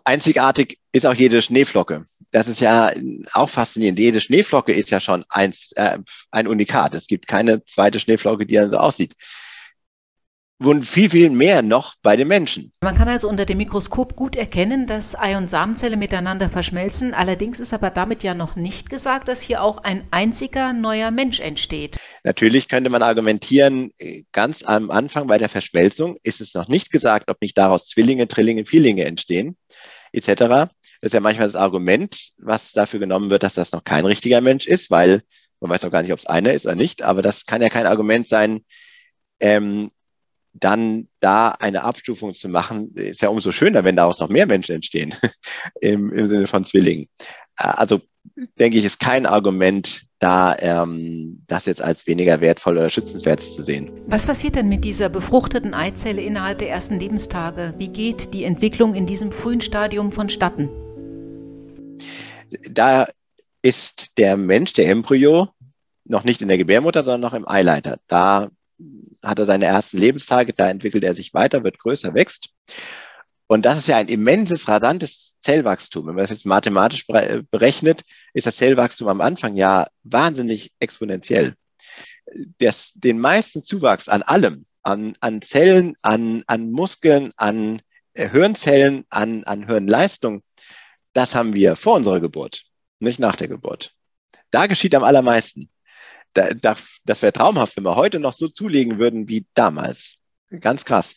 Einzigartig 0.03 0.79
ist 0.91 1.05
auch 1.05 1.13
jede 1.13 1.41
Schneeflocke. 1.41 2.05
Das 2.31 2.47
ist 2.47 2.59
ja 2.59 2.91
auch 3.33 3.49
faszinierend. 3.49 3.99
Jede 3.99 4.19
Schneeflocke 4.19 4.73
ist 4.73 4.89
ja 4.89 4.99
schon 4.99 5.23
eins, 5.29 5.71
äh, 5.75 5.99
ein 6.31 6.47
Unikat. 6.47 6.95
Es 6.95 7.07
gibt 7.07 7.27
keine 7.27 7.63
zweite 7.65 7.99
Schneeflocke, 7.99 8.45
die 8.45 8.55
dann 8.55 8.69
so 8.69 8.77
aussieht 8.77 9.13
und 10.69 10.85
viel, 10.85 11.09
viel 11.09 11.29
mehr 11.29 11.61
noch 11.61 11.95
bei 12.01 12.15
den 12.15 12.27
Menschen. 12.27 12.71
Man 12.81 12.95
kann 12.95 13.07
also 13.07 13.27
unter 13.27 13.45
dem 13.45 13.57
Mikroskop 13.57 14.15
gut 14.15 14.35
erkennen, 14.35 14.85
dass 14.85 15.17
Ei- 15.17 15.37
und 15.37 15.49
Samenzelle 15.49 15.97
miteinander 15.97 16.49
verschmelzen. 16.49 17.13
Allerdings 17.13 17.59
ist 17.59 17.73
aber 17.73 17.89
damit 17.89 18.23
ja 18.23 18.33
noch 18.33 18.55
nicht 18.55 18.89
gesagt, 18.89 19.27
dass 19.27 19.41
hier 19.41 19.63
auch 19.63 19.79
ein 19.79 20.07
einziger 20.11 20.73
neuer 20.73 21.11
Mensch 21.11 21.39
entsteht. 21.39 21.97
Natürlich 22.23 22.67
könnte 22.67 22.89
man 22.89 23.01
argumentieren, 23.01 23.91
ganz 24.31 24.63
am 24.63 24.91
Anfang 24.91 25.27
bei 25.27 25.37
der 25.37 25.49
Verschmelzung 25.49 26.17
ist 26.23 26.41
es 26.41 26.53
noch 26.53 26.67
nicht 26.67 26.91
gesagt, 26.91 27.29
ob 27.29 27.41
nicht 27.41 27.57
daraus 27.57 27.87
Zwillinge, 27.87 28.27
Trillinge, 28.27 28.65
Vierlinge 28.65 29.05
entstehen, 29.05 29.57
etc. 30.11 30.27
Das 30.27 30.69
ist 31.01 31.13
ja 31.13 31.19
manchmal 31.19 31.47
das 31.47 31.55
Argument, 31.55 32.31
was 32.37 32.73
dafür 32.73 32.99
genommen 32.99 33.31
wird, 33.31 33.43
dass 33.43 33.55
das 33.55 33.71
noch 33.71 33.83
kein 33.83 34.05
richtiger 34.05 34.41
Mensch 34.41 34.67
ist, 34.67 34.91
weil 34.91 35.21
man 35.61 35.71
weiß 35.71 35.83
noch 35.83 35.91
gar 35.91 36.01
nicht, 36.01 36.13
ob 36.13 36.19
es 36.19 36.25
einer 36.25 36.53
ist 36.53 36.65
oder 36.65 36.75
nicht, 36.75 37.01
aber 37.01 37.21
das 37.21 37.45
kann 37.45 37.61
ja 37.61 37.69
kein 37.69 37.85
Argument 37.85 38.27
sein, 38.27 38.65
ähm, 39.39 39.89
dann 40.53 41.07
da 41.19 41.49
eine 41.49 41.83
Abstufung 41.83 42.33
zu 42.33 42.49
machen, 42.49 42.93
ist 42.95 43.21
ja 43.21 43.29
umso 43.29 43.51
schöner, 43.51 43.83
wenn 43.83 43.95
daraus 43.95 44.19
noch 44.19 44.29
mehr 44.29 44.45
Menschen 44.45 44.75
entstehen, 44.75 45.15
im, 45.81 46.11
im 46.11 46.29
Sinne 46.29 46.47
von 46.47 46.65
Zwillingen. 46.65 47.07
Äh, 47.57 47.63
also 47.63 48.01
denke 48.59 48.77
ich, 48.77 48.85
ist 48.85 48.99
kein 48.99 49.25
Argument, 49.25 50.03
da 50.21 50.55
ähm, 50.59 51.41
das 51.47 51.65
jetzt 51.65 51.81
als 51.81 52.05
weniger 52.05 52.41
wertvoll 52.41 52.77
oder 52.77 52.89
schützenswert 52.89 53.41
zu 53.41 53.63
sehen. 53.63 53.91
Was 54.05 54.27
passiert 54.27 54.55
denn 54.55 54.69
mit 54.69 54.85
dieser 54.85 55.09
befruchteten 55.09 55.73
Eizelle 55.73 56.21
innerhalb 56.21 56.59
der 56.59 56.69
ersten 56.69 56.99
Lebenstage? 56.99 57.73
Wie 57.77 57.89
geht 57.89 58.33
die 58.33 58.43
Entwicklung 58.43 58.93
in 58.93 59.07
diesem 59.07 59.31
frühen 59.31 59.61
Stadium 59.61 60.11
vonstatten? 60.11 60.69
Da 62.69 63.07
ist 63.63 64.17
der 64.19 64.37
Mensch, 64.37 64.73
der 64.73 64.89
Embryo, 64.89 65.49
noch 66.05 66.23
nicht 66.23 66.43
in 66.43 66.49
der 66.49 66.57
Gebärmutter, 66.59 67.03
sondern 67.03 67.21
noch 67.21 67.33
im 67.33 67.47
Eileiter. 67.47 67.97
Da 68.07 68.51
hat 69.23 69.39
er 69.39 69.45
seine 69.45 69.65
ersten 69.65 69.97
Lebenstage, 69.97 70.53
da 70.53 70.69
entwickelt 70.69 71.03
er 71.03 71.15
sich 71.15 71.33
weiter, 71.33 71.63
wird 71.63 71.79
größer, 71.79 72.13
wächst. 72.13 72.49
Und 73.47 73.65
das 73.65 73.79
ist 73.79 73.87
ja 73.87 73.97
ein 73.97 74.07
immenses, 74.07 74.67
rasantes 74.67 75.30
Zellwachstum. 75.41 76.07
Wenn 76.07 76.15
man 76.15 76.23
das 76.23 76.29
jetzt 76.29 76.45
mathematisch 76.45 77.05
berechnet, 77.07 78.03
ist 78.33 78.47
das 78.47 78.57
Zellwachstum 78.57 79.07
am 79.07 79.21
Anfang 79.21 79.55
ja 79.55 79.87
wahnsinnig 80.03 80.71
exponentiell. 80.79 81.55
Das, 82.59 82.93
den 82.93 83.19
meisten 83.19 83.63
Zuwachs 83.63 84.07
an 84.07 84.21
allem, 84.21 84.65
an, 84.83 85.15
an 85.19 85.41
Zellen, 85.41 85.95
an, 86.01 86.43
an 86.47 86.71
Muskeln, 86.71 87.33
an 87.35 87.81
äh, 88.13 88.29
Hirnzellen, 88.29 89.05
an, 89.09 89.43
an 89.43 89.67
Hirnleistung, 89.67 90.41
das 91.13 91.35
haben 91.35 91.53
wir 91.53 91.75
vor 91.75 91.95
unserer 91.95 92.21
Geburt, 92.21 92.63
nicht 92.99 93.19
nach 93.19 93.35
der 93.35 93.49
Geburt. 93.49 93.93
Da 94.51 94.67
geschieht 94.67 94.95
am 94.95 95.03
allermeisten 95.03 95.69
da, 96.33 96.53
da, 96.53 96.75
das 97.05 97.21
wäre 97.21 97.33
traumhaft, 97.33 97.75
wenn 97.77 97.85
wir 97.85 97.95
heute 97.95 98.19
noch 98.19 98.33
so 98.33 98.47
zulegen 98.47 98.99
würden 98.99 99.27
wie 99.27 99.45
damals. 99.53 100.17
Ganz 100.59 100.85
krass. 100.85 101.15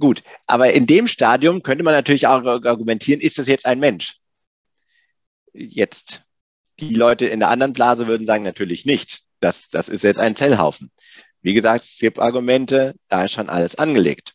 Gut, 0.00 0.22
aber 0.46 0.72
in 0.72 0.86
dem 0.86 1.06
Stadium 1.06 1.62
könnte 1.62 1.84
man 1.84 1.92
natürlich 1.92 2.26
auch 2.26 2.42
argumentieren, 2.44 3.20
ist 3.20 3.38
das 3.38 3.46
jetzt 3.46 3.66
ein 3.66 3.78
Mensch? 3.78 4.16
Jetzt, 5.52 6.22
die 6.80 6.94
Leute 6.94 7.26
in 7.26 7.40
der 7.40 7.50
anderen 7.50 7.74
Blase 7.74 8.06
würden 8.06 8.26
sagen, 8.26 8.42
natürlich 8.42 8.86
nicht. 8.86 9.24
Das, 9.40 9.68
das 9.68 9.90
ist 9.90 10.02
jetzt 10.02 10.18
ein 10.18 10.36
Zellhaufen. 10.36 10.90
Wie 11.42 11.52
gesagt, 11.52 11.84
es 11.84 11.98
gibt 11.98 12.18
Argumente, 12.18 12.94
da 13.08 13.24
ist 13.24 13.32
schon 13.32 13.50
alles 13.50 13.76
angelegt. 13.76 14.34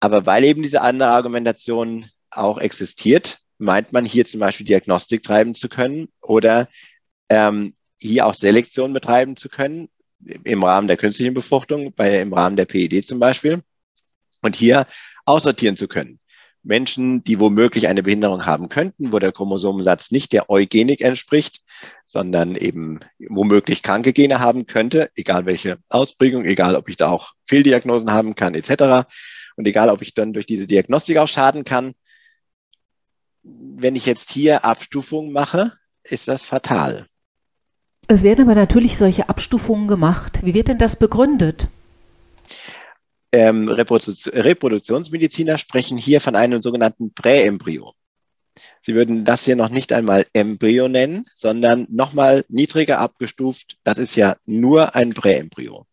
Aber 0.00 0.26
weil 0.26 0.42
eben 0.44 0.62
diese 0.62 0.80
andere 0.80 1.10
Argumentation 1.10 2.10
auch 2.30 2.58
existiert, 2.58 3.38
meint 3.58 3.92
man 3.92 4.04
hier 4.04 4.24
zum 4.24 4.40
Beispiel 4.40 4.66
Diagnostik 4.66 5.22
treiben 5.22 5.54
zu 5.54 5.68
können 5.68 6.08
oder 6.22 6.68
ähm, 7.28 7.74
hier 7.98 8.26
auch 8.26 8.34
Selektion 8.34 8.92
betreiben 8.92 9.36
zu 9.36 9.48
können, 9.48 9.88
im 10.42 10.64
Rahmen 10.64 10.88
der 10.88 10.96
künstlichen 10.96 11.34
Befruchtung, 11.34 11.92
bei, 11.94 12.20
im 12.20 12.32
Rahmen 12.32 12.56
der 12.56 12.64
PED 12.64 13.06
zum 13.06 13.20
Beispiel, 13.20 13.62
und 14.42 14.56
hier 14.56 14.86
aussortieren 15.24 15.76
zu 15.76 15.88
können. 15.88 16.20
Menschen, 16.62 17.24
die 17.24 17.40
womöglich 17.40 17.88
eine 17.88 18.02
Behinderung 18.02 18.44
haben 18.44 18.68
könnten, 18.68 19.12
wo 19.12 19.18
der 19.18 19.32
Chromosomensatz 19.32 20.10
nicht 20.10 20.32
der 20.32 20.50
Eugenik 20.50 21.00
entspricht, 21.00 21.62
sondern 22.04 22.54
eben 22.54 23.00
womöglich 23.28 23.82
kranke 23.82 24.12
Gene 24.12 24.40
haben 24.40 24.66
könnte, 24.66 25.10
egal 25.14 25.46
welche 25.46 25.78
Ausprägung, 25.88 26.44
egal 26.44 26.76
ob 26.76 26.88
ich 26.88 26.96
da 26.96 27.08
auch 27.08 27.32
Fehldiagnosen 27.46 28.12
haben 28.12 28.34
kann, 28.34 28.54
etc. 28.54 29.08
Und 29.56 29.66
egal, 29.66 29.88
ob 29.88 30.02
ich 30.02 30.12
dann 30.12 30.32
durch 30.32 30.46
diese 30.46 30.66
Diagnostik 30.66 31.16
auch 31.16 31.28
schaden 31.28 31.64
kann. 31.64 31.94
Wenn 33.42 33.96
ich 33.96 34.04
jetzt 34.04 34.30
hier 34.30 34.64
Abstufungen 34.64 35.32
mache, 35.32 35.72
ist 36.04 36.28
das 36.28 36.44
fatal. 36.44 37.06
Es 38.06 38.22
werden 38.22 38.42
aber 38.42 38.54
natürlich 38.54 38.98
solche 38.98 39.28
Abstufungen 39.28 39.88
gemacht. 39.88 40.40
Wie 40.42 40.52
wird 40.52 40.68
denn 40.68 40.78
das 40.78 40.96
begründet? 40.96 41.68
Ähm, 43.32 43.68
Reproduktionsmediziner 43.68 45.58
sprechen 45.58 45.96
hier 45.96 46.20
von 46.20 46.34
einem 46.34 46.62
sogenannten 46.62 47.12
Präembryo. 47.14 47.92
Sie 48.82 48.94
würden 48.94 49.24
das 49.24 49.44
hier 49.44 49.56
noch 49.56 49.68
nicht 49.68 49.92
einmal 49.92 50.26
Embryo 50.32 50.88
nennen, 50.88 51.24
sondern 51.34 51.86
nochmal 51.90 52.44
niedriger 52.48 52.98
abgestuft. 52.98 53.78
Das 53.84 53.98
ist 53.98 54.16
ja 54.16 54.36
nur 54.46 54.94
ein 54.94 55.14
Präembryo. 55.14 55.86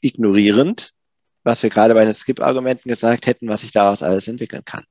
Ignorierend, 0.00 0.92
was 1.44 1.62
wir 1.62 1.70
gerade 1.70 1.94
bei 1.94 2.04
den 2.04 2.14
Skip-Argumenten 2.14 2.88
gesagt 2.88 3.26
hätten, 3.26 3.48
was 3.48 3.62
sich 3.62 3.72
daraus 3.72 4.02
alles 4.02 4.28
entwickeln 4.28 4.64
kann. 4.64 4.84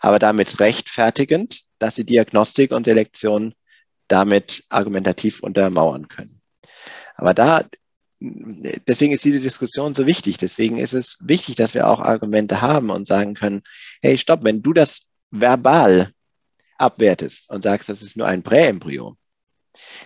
Aber 0.00 0.18
damit 0.18 0.60
rechtfertigend, 0.60 1.62
dass 1.78 1.96
die 1.96 2.06
Diagnostik 2.06 2.72
und 2.72 2.84
Selektion 2.84 3.54
damit 4.08 4.64
argumentativ 4.68 5.40
untermauern 5.40 6.08
können. 6.08 6.40
Aber 7.16 7.34
da, 7.34 7.64
deswegen 8.86 9.12
ist 9.12 9.24
diese 9.24 9.40
Diskussion 9.40 9.94
so 9.94 10.06
wichtig. 10.06 10.36
Deswegen 10.36 10.78
ist 10.78 10.92
es 10.92 11.18
wichtig, 11.20 11.56
dass 11.56 11.74
wir 11.74 11.86
auch 11.86 12.00
Argumente 12.00 12.60
haben 12.60 12.90
und 12.90 13.06
sagen 13.06 13.34
können, 13.34 13.62
hey, 14.02 14.18
stopp, 14.18 14.44
wenn 14.44 14.62
du 14.62 14.72
das 14.72 15.08
verbal 15.30 16.12
abwertest 16.78 17.50
und 17.50 17.62
sagst, 17.62 17.88
das 17.88 18.02
ist 18.02 18.16
nur 18.16 18.26
ein 18.26 18.42
Präembryo, 18.42 19.16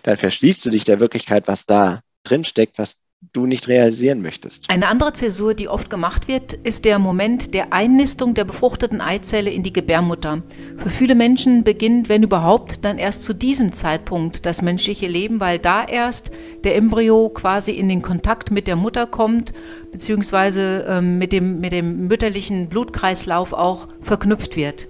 dann 0.02 0.16
verschließt 0.16 0.64
du 0.64 0.70
dich 0.70 0.84
der 0.84 1.00
Wirklichkeit, 1.00 1.48
was 1.48 1.66
da 1.66 2.00
drin 2.22 2.44
steckt, 2.44 2.78
was 2.78 3.00
du 3.32 3.46
nicht 3.46 3.68
realisieren 3.68 4.22
möchtest. 4.22 4.70
Eine 4.70 4.88
andere 4.88 5.12
Zäsur, 5.12 5.54
die 5.54 5.68
oft 5.68 5.90
gemacht 5.90 6.26
wird, 6.26 6.54
ist 6.54 6.84
der 6.84 6.98
Moment 6.98 7.52
der 7.52 7.72
Einnistung 7.72 8.34
der 8.34 8.44
befruchteten 8.44 9.00
Eizelle 9.00 9.50
in 9.50 9.62
die 9.62 9.72
Gebärmutter. 9.72 10.40
Für 10.78 10.88
viele 10.88 11.14
Menschen 11.14 11.62
beginnt, 11.62 12.08
wenn 12.08 12.22
überhaupt, 12.22 12.84
dann 12.84 12.98
erst 12.98 13.24
zu 13.24 13.34
diesem 13.34 13.72
Zeitpunkt 13.72 14.46
das 14.46 14.62
menschliche 14.62 15.06
Leben, 15.06 15.38
weil 15.38 15.58
da 15.58 15.84
erst 15.84 16.30
der 16.64 16.76
Embryo 16.76 17.28
quasi 17.28 17.72
in 17.72 17.88
den 17.88 18.00
Kontakt 18.02 18.50
mit 18.50 18.66
der 18.66 18.76
Mutter 18.76 19.06
kommt, 19.06 19.52
beziehungsweise 19.92 20.86
ähm, 20.88 21.18
mit, 21.18 21.32
dem, 21.32 21.60
mit 21.60 21.72
dem 21.72 22.08
mütterlichen 22.08 22.68
Blutkreislauf 22.68 23.52
auch 23.52 23.88
verknüpft 24.00 24.56
wird. 24.56 24.88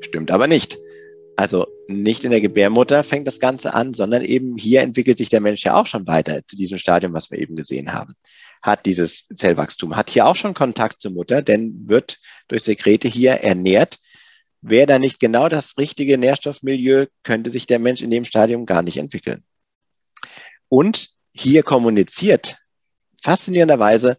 Stimmt 0.00 0.30
aber 0.30 0.46
nicht. 0.46 0.78
Also 1.36 1.66
nicht 1.86 2.24
in 2.24 2.30
der 2.30 2.40
Gebärmutter 2.40 3.02
fängt 3.02 3.26
das 3.26 3.38
Ganze 3.38 3.74
an, 3.74 3.92
sondern 3.92 4.24
eben 4.24 4.56
hier 4.56 4.80
entwickelt 4.80 5.18
sich 5.18 5.28
der 5.28 5.42
Mensch 5.42 5.64
ja 5.64 5.74
auch 5.74 5.86
schon 5.86 6.06
weiter 6.06 6.40
zu 6.46 6.56
diesem 6.56 6.78
Stadium, 6.78 7.12
was 7.12 7.30
wir 7.30 7.38
eben 7.38 7.56
gesehen 7.56 7.92
haben. 7.92 8.14
Hat 8.62 8.86
dieses 8.86 9.28
Zellwachstum, 9.28 9.96
hat 9.96 10.10
hier 10.10 10.26
auch 10.26 10.34
schon 10.34 10.54
Kontakt 10.54 10.98
zur 11.00 11.10
Mutter, 11.10 11.42
denn 11.42 11.88
wird 11.88 12.18
durch 12.48 12.62
Sekrete 12.62 13.06
hier 13.06 13.32
ernährt. 13.32 13.98
Wäre 14.62 14.86
da 14.86 14.98
nicht 14.98 15.20
genau 15.20 15.50
das 15.50 15.76
richtige 15.76 16.16
Nährstoffmilieu, 16.16 17.06
könnte 17.22 17.50
sich 17.50 17.66
der 17.66 17.78
Mensch 17.78 18.00
in 18.00 18.10
dem 18.10 18.24
Stadium 18.24 18.64
gar 18.64 18.82
nicht 18.82 18.96
entwickeln. 18.96 19.44
Und 20.68 21.10
hier 21.32 21.62
kommuniziert 21.62 22.56
faszinierenderweise 23.22 24.16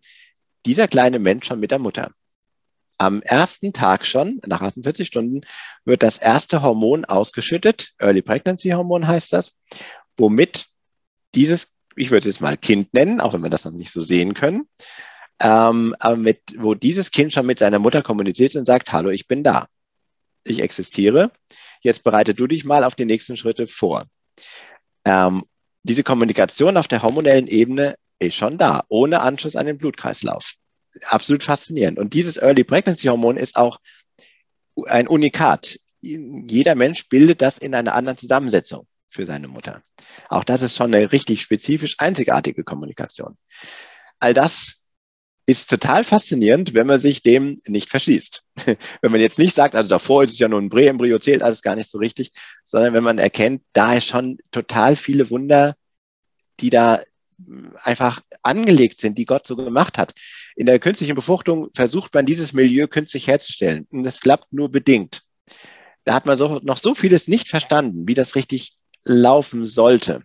dieser 0.67 0.87
kleine 0.87 1.17
Mensch 1.17 1.47
schon 1.47 1.59
mit 1.59 1.71
der 1.71 1.79
Mutter 1.79 2.11
am 2.97 3.21
ersten 3.21 3.73
Tag 3.73 4.05
schon, 4.05 4.41
nach 4.45 4.61
48 4.61 5.07
Stunden, 5.07 5.41
wird 5.85 6.03
das 6.03 6.17
erste 6.17 6.61
Hormon 6.61 7.05
ausgeschüttet. 7.05 7.93
Early 7.99 8.21
Pregnancy 8.21 8.69
Hormon 8.69 9.07
heißt 9.07 9.33
das, 9.33 9.57
womit 10.17 10.67
dieses, 11.35 11.75
ich 11.95 12.09
würde 12.09 12.19
es 12.19 12.35
jetzt 12.35 12.41
mal 12.41 12.57
Kind 12.57 12.93
nennen, 12.93 13.21
auch 13.21 13.33
wenn 13.33 13.43
wir 13.43 13.49
das 13.49 13.65
noch 13.65 13.71
nicht 13.71 13.91
so 13.91 14.01
sehen 14.01 14.33
können, 14.33 14.67
ähm, 15.39 15.95
aber 15.99 16.17
mit, 16.17 16.41
wo 16.57 16.73
dieses 16.73 17.11
Kind 17.11 17.33
schon 17.33 17.45
mit 17.45 17.59
seiner 17.59 17.79
Mutter 17.79 18.01
kommuniziert 18.01 18.55
und 18.55 18.65
sagt, 18.65 18.91
hallo, 18.91 19.09
ich 19.09 19.27
bin 19.27 19.43
da. 19.43 19.67
Ich 20.43 20.61
existiere. 20.61 21.31
Jetzt 21.81 22.03
bereite 22.03 22.33
du 22.33 22.47
dich 22.47 22.65
mal 22.65 22.83
auf 22.83 22.95
die 22.95 23.05
nächsten 23.05 23.37
Schritte 23.37 23.67
vor. 23.67 24.05
Ähm, 25.05 25.43
diese 25.83 26.03
Kommunikation 26.03 26.77
auf 26.77 26.87
der 26.87 27.03
hormonellen 27.03 27.47
Ebene 27.47 27.95
ist 28.19 28.35
schon 28.35 28.57
da, 28.57 28.83
ohne 28.87 29.21
Anschluss 29.21 29.55
an 29.55 29.67
den 29.67 29.77
Blutkreislauf 29.77 30.55
absolut 31.05 31.43
faszinierend. 31.43 31.99
Und 31.99 32.13
dieses 32.13 32.37
Early 32.37 32.63
Pregnancy 32.63 33.07
Hormon 33.07 33.37
ist 33.37 33.55
auch 33.55 33.79
ein 34.85 35.07
Unikat. 35.07 35.79
Jeder 36.01 36.75
Mensch 36.75 37.09
bildet 37.09 37.41
das 37.41 37.57
in 37.57 37.73
einer 37.73 37.95
anderen 37.95 38.17
Zusammensetzung 38.17 38.87
für 39.09 39.25
seine 39.25 39.47
Mutter. 39.47 39.81
Auch 40.29 40.43
das 40.43 40.61
ist 40.61 40.75
schon 40.75 40.93
eine 40.93 41.11
richtig 41.11 41.41
spezifisch 41.41 41.95
einzigartige 41.97 42.63
Kommunikation. 42.63 43.37
All 44.19 44.33
das 44.33 44.87
ist 45.47 45.69
total 45.69 46.03
faszinierend, 46.03 46.73
wenn 46.73 46.87
man 46.87 46.99
sich 46.99 47.23
dem 47.23 47.61
nicht 47.67 47.89
verschließt. 47.89 48.43
wenn 49.01 49.11
man 49.11 49.21
jetzt 49.21 49.39
nicht 49.39 49.55
sagt, 49.55 49.75
also 49.75 49.89
davor 49.89 50.23
ist 50.23 50.33
es 50.33 50.39
ja 50.39 50.49
nur 50.49 50.59
ein 50.59 50.69
Präembryo, 50.69 51.19
zählt 51.19 51.41
alles 51.41 51.61
gar 51.61 51.75
nicht 51.75 51.89
so 51.89 51.97
richtig, 51.97 52.31
sondern 52.65 52.93
wenn 52.93 53.03
man 53.03 53.17
erkennt, 53.17 53.63
da 53.71 53.93
ist 53.93 54.07
schon 54.07 54.37
total 54.51 54.97
viele 54.97 55.29
Wunder, 55.29 55.75
die 56.59 56.69
da 56.69 57.01
einfach 57.83 58.21
angelegt 58.41 58.99
sind, 58.99 59.17
die 59.17 59.25
Gott 59.25 59.45
so 59.45 59.55
gemacht 59.55 59.97
hat. 59.97 60.13
In 60.55 60.65
der 60.65 60.79
künstlichen 60.79 61.15
Befruchtung 61.15 61.69
versucht 61.75 62.13
man 62.13 62.25
dieses 62.25 62.53
Milieu 62.53 62.87
künstlich 62.87 63.27
herzustellen 63.27 63.87
und 63.91 64.03
das 64.03 64.19
klappt 64.19 64.51
nur 64.51 64.69
bedingt. 64.69 65.23
Da 66.03 66.13
hat 66.13 66.25
man 66.25 66.37
so, 66.37 66.59
noch 66.63 66.77
so 66.77 66.95
vieles 66.95 67.27
nicht 67.27 67.49
verstanden, 67.49 68.07
wie 68.07 68.13
das 68.13 68.35
richtig 68.35 68.73
laufen 69.03 69.65
sollte. 69.65 70.23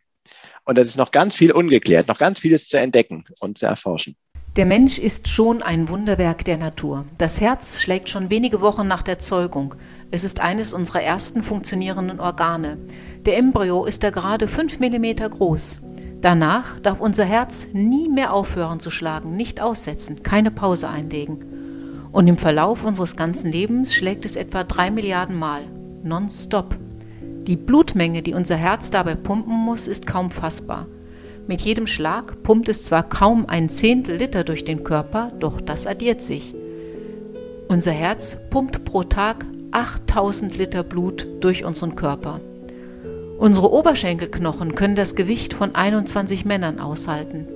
Und 0.65 0.79
das 0.79 0.87
ist 0.87 0.97
noch 0.97 1.11
ganz 1.11 1.37
viel 1.37 1.53
ungeklärt, 1.53 2.09
noch 2.09 2.19
ganz 2.19 2.41
vieles 2.41 2.69
zu 2.69 2.79
entdecken 2.79 3.25
und 3.41 3.59
zu 3.59 3.67
erforschen. 3.67 4.17
Der 4.57 4.67
Mensch 4.67 4.99
ist 4.99 5.29
schon 5.29 5.63
ein 5.63 5.89
Wunderwerk 5.89 6.45
der 6.45 6.59
Natur. 6.59 7.07
Das 7.17 7.41
Herz 7.41 7.81
schlägt 7.81 8.11
schon 8.11 8.29
wenige 8.29 8.61
Wochen 8.61 8.87
nach 8.87 9.03
der 9.03 9.19
Zeugung. 9.19 9.75
Es 10.11 10.25
ist 10.25 10.41
eines 10.41 10.75
unserer 10.75 11.03
ersten 11.03 11.43
funktionierenden 11.43 12.21
Organe. 12.21 12.77
Der 13.25 13.39
Embryo 13.39 13.87
ist 13.87 14.03
da 14.03 14.11
gerade 14.11 14.49
fünf 14.49 14.79
Millimeter 14.79 15.31
groß. 15.31 15.79
Danach 16.23 16.79
darf 16.79 17.01
unser 17.01 17.25
Herz 17.25 17.67
nie 17.73 18.09
mehr 18.09 18.33
aufhören 18.33 18.79
zu 18.79 18.93
schlagen, 18.93 19.37
nicht 19.37 19.61
aussetzen, 19.61 20.23
keine 20.23 20.53
Pause 20.53 20.89
einlegen. 20.89 21.45
Und 22.13 22.29
im 22.29 22.39
Verlauf 22.39 22.85
unseres 22.85 23.17
ganzen 23.17 23.51
Lebens 23.51 23.93
schlägt 23.93 24.25
es 24.25 24.37
etwa 24.37 24.63
drei 24.63 24.93
Milliarden 24.93 25.37
Mal, 25.37 25.63
nonstop. 26.05 26.77
Die 27.49 27.57
Blutmenge, 27.57 28.23
die 28.23 28.35
unser 28.35 28.55
Herz 28.55 28.93
dabei 28.93 29.17
pumpen 29.17 29.53
muss, 29.53 29.89
ist 29.89 30.07
kaum 30.07 30.31
fassbar. 30.31 30.87
Mit 31.49 31.61
jedem 31.63 31.89
Schlag 31.89 32.45
pumpt 32.45 32.69
es 32.69 32.85
zwar 32.85 33.03
kaum 33.03 33.47
ein 33.49 33.69
Zehntel 33.69 34.17
Liter 34.17 34.45
durch 34.45 34.65
den 34.65 34.85
Körper, 34.85 35.33
doch 35.41 35.61
das 35.61 35.89
addiert 35.89 36.23
sich. 36.23 36.55
Unser 37.67 37.91
Herz 37.91 38.37
pumpt 38.49 38.85
pro 38.85 39.03
Tag 39.03 39.45
8000 39.73 40.57
Liter 40.57 40.85
Blut 40.85 41.27
durch 41.41 41.65
unseren 41.65 41.97
Körper. 41.97 42.41
Unsere 43.43 43.73
Oberschenkelknochen 43.73 44.77
können 44.77 44.95
das 44.95 45.17
Gewicht 45.17 45.53
von 45.53 45.75
21 45.75 46.45
Männern 46.45 46.79
aushalten. 46.79 47.49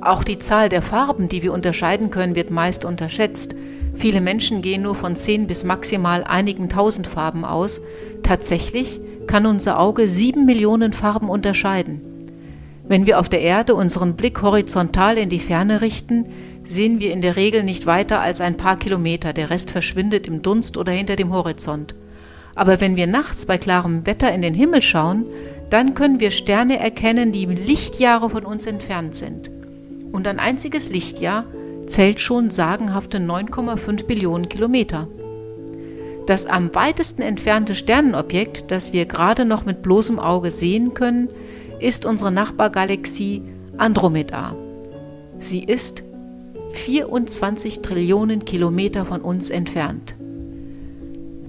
Auch 0.00 0.24
die 0.24 0.38
Zahl 0.38 0.68
der 0.68 0.82
Farben, 0.82 1.28
die 1.28 1.44
wir 1.44 1.52
unterscheiden 1.52 2.10
können, 2.10 2.34
wird 2.34 2.50
meist 2.50 2.84
unterschätzt. 2.84 3.54
Viele 3.94 4.20
Menschen 4.20 4.60
gehen 4.60 4.82
nur 4.82 4.96
von 4.96 5.14
10 5.14 5.46
bis 5.46 5.62
maximal 5.62 6.24
einigen 6.24 6.68
tausend 6.68 7.06
Farben 7.06 7.44
aus. 7.44 7.80
Tatsächlich 8.24 9.00
kann 9.28 9.46
unser 9.46 9.78
Auge 9.78 10.08
sieben 10.08 10.46
Millionen 10.46 10.92
Farben 10.92 11.30
unterscheiden. 11.30 12.00
Wenn 12.82 13.06
wir 13.06 13.20
auf 13.20 13.28
der 13.28 13.42
Erde 13.42 13.76
unseren 13.76 14.16
Blick 14.16 14.42
horizontal 14.42 15.16
in 15.16 15.28
die 15.28 15.38
Ferne 15.38 15.80
richten, 15.80 16.26
sehen 16.64 16.98
wir 16.98 17.12
in 17.12 17.22
der 17.22 17.36
Regel 17.36 17.62
nicht 17.62 17.86
weiter 17.86 18.20
als 18.20 18.40
ein 18.40 18.56
paar 18.56 18.76
Kilometer, 18.76 19.32
der 19.32 19.48
Rest 19.48 19.70
verschwindet 19.70 20.26
im 20.26 20.42
Dunst 20.42 20.76
oder 20.76 20.90
hinter 20.90 21.14
dem 21.14 21.32
Horizont. 21.32 21.94
Aber 22.58 22.80
wenn 22.80 22.96
wir 22.96 23.06
nachts 23.06 23.46
bei 23.46 23.56
klarem 23.56 24.04
Wetter 24.04 24.32
in 24.34 24.42
den 24.42 24.52
Himmel 24.52 24.82
schauen, 24.82 25.26
dann 25.70 25.94
können 25.94 26.18
wir 26.18 26.32
Sterne 26.32 26.80
erkennen, 26.80 27.30
die 27.30 27.46
Lichtjahre 27.46 28.28
von 28.30 28.44
uns 28.44 28.66
entfernt 28.66 29.14
sind. 29.14 29.48
Und 30.10 30.26
ein 30.26 30.40
einziges 30.40 30.90
Lichtjahr 30.90 31.44
zählt 31.86 32.18
schon 32.18 32.50
sagenhafte 32.50 33.18
9,5 33.18 34.06
Billionen 34.06 34.48
Kilometer. 34.48 35.06
Das 36.26 36.46
am 36.46 36.74
weitesten 36.74 37.22
entfernte 37.22 37.76
Sternenobjekt, 37.76 38.72
das 38.72 38.92
wir 38.92 39.06
gerade 39.06 39.44
noch 39.44 39.64
mit 39.64 39.80
bloßem 39.80 40.18
Auge 40.18 40.50
sehen 40.50 40.94
können, 40.94 41.28
ist 41.78 42.06
unsere 42.06 42.32
Nachbargalaxie 42.32 43.40
Andromeda. 43.76 44.56
Sie 45.38 45.62
ist 45.62 46.02
24 46.70 47.82
Trillionen 47.82 48.44
Kilometer 48.44 49.04
von 49.04 49.20
uns 49.20 49.48
entfernt. 49.48 50.17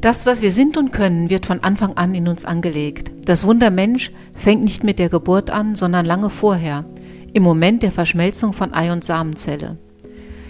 Das, 0.02 0.26
was 0.26 0.42
wir 0.42 0.52
sind 0.52 0.78
und 0.78 0.94
können, 0.94 1.30
wird 1.30 1.46
von 1.46 1.62
Anfang 1.62 1.98
an 1.98 2.16
in 2.16 2.30
uns 2.30 2.46
angelegt. 2.46 3.12
Das 3.26 3.46
Wunder 3.46 3.70
Mensch 3.70 4.12
fängt 4.34 4.64
nicht 4.64 4.82
mit 4.82 4.98
der 4.98 5.10
Geburt 5.10 5.50
an, 5.50 5.76
sondern 5.76 6.06
lange 6.06 6.30
vorher, 6.30 6.86
im 7.34 7.44
Moment 7.44 7.84
der 7.84 7.92
Verschmelzung 7.92 8.54
von 8.54 8.74
Ei- 8.74 8.94
und 8.94 9.04
Samenzelle. 9.04 9.78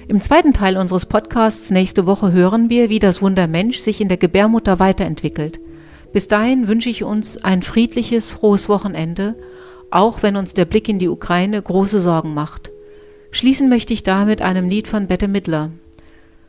Im 0.07 0.21
zweiten 0.21 0.53
Teil 0.53 0.77
unseres 0.77 1.07
Podcasts 1.07 1.71
nächste 1.71 2.05
Woche 2.05 2.31
hören 2.31 2.69
wir, 2.69 2.89
wie 2.89 2.99
das 2.99 3.23
Wunder 3.23 3.47
Mensch 3.47 3.79
sich 3.79 4.01
in 4.01 4.07
der 4.07 4.17
Gebärmutter 4.17 4.77
weiterentwickelt. 4.77 5.59
Bis 6.13 6.27
dahin 6.27 6.67
wünsche 6.67 6.89
ich 6.89 7.03
uns 7.03 7.43
ein 7.43 7.63
friedliches, 7.63 8.33
frohes 8.33 8.69
Wochenende, 8.69 9.35
auch 9.89 10.21
wenn 10.21 10.35
uns 10.35 10.53
der 10.53 10.65
Blick 10.65 10.87
in 10.87 10.99
die 10.99 11.09
Ukraine 11.09 11.59
große 11.59 11.99
Sorgen 11.99 12.35
macht. 12.35 12.69
Schließen 13.31 13.67
möchte 13.67 13.93
ich 13.93 14.03
da 14.03 14.25
mit 14.25 14.43
einem 14.43 14.69
Lied 14.69 14.87
von 14.87 15.07
Bette 15.07 15.27
Midler. 15.27 15.71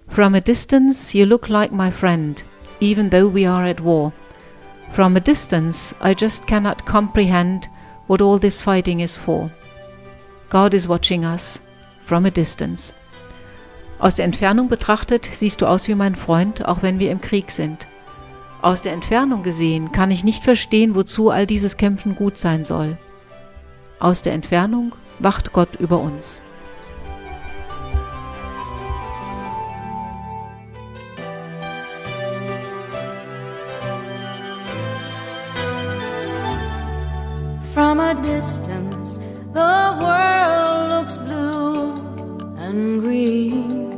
From 0.06 0.34
a 0.34 0.40
distance 0.40 1.16
you 1.16 1.24
look 1.24 1.48
like 1.48 1.72
my 1.72 1.90
friend 1.90 2.44
even 2.80 3.10
though 3.10 3.28
we 3.28 3.46
are 3.46 3.66
at 3.66 3.80
war. 3.80 4.12
From 4.92 5.16
a 5.16 5.20
distance, 5.20 5.94
I 6.00 6.14
just 6.14 6.46
cannot 6.46 6.84
comprehend 6.84 7.68
what 8.06 8.20
all 8.20 8.38
this 8.38 8.60
fighting 8.60 9.00
is 9.00 9.16
for. 9.16 9.50
God 10.48 10.74
is 10.74 10.88
watching 10.88 11.24
us 11.24 11.62
from 12.04 12.26
a 12.26 12.30
distance. 12.30 12.94
Aus 14.00 14.16
der 14.16 14.24
Entfernung 14.24 14.68
betrachtet 14.68 15.28
siehst 15.30 15.60
du 15.60 15.66
aus 15.66 15.86
wie 15.86 15.94
mein 15.94 16.14
Freund, 16.14 16.66
auch 16.66 16.82
wenn 16.82 16.98
wir 16.98 17.10
im 17.10 17.20
Krieg 17.20 17.50
sind. 17.50 17.86
Aus 18.62 18.82
der 18.82 18.92
Entfernung 18.92 19.42
gesehen 19.42 19.92
kann 19.92 20.10
ich 20.10 20.24
nicht 20.24 20.42
verstehen, 20.42 20.94
wozu 20.94 21.30
all 21.30 21.46
dieses 21.46 21.76
Kämpfen 21.76 22.14
gut 22.14 22.36
sein 22.36 22.64
soll. 22.64 22.98
Aus 24.00 24.22
der 24.22 24.32
Entfernung 24.32 24.92
wacht 25.18 25.52
Gott 25.52 25.76
über 25.76 25.98
uns. 25.98 26.42
distance, 38.22 39.14
the 39.52 39.96
world 40.02 40.90
looks 40.90 41.16
blue 41.18 42.00
and 42.58 43.02
green, 43.02 43.92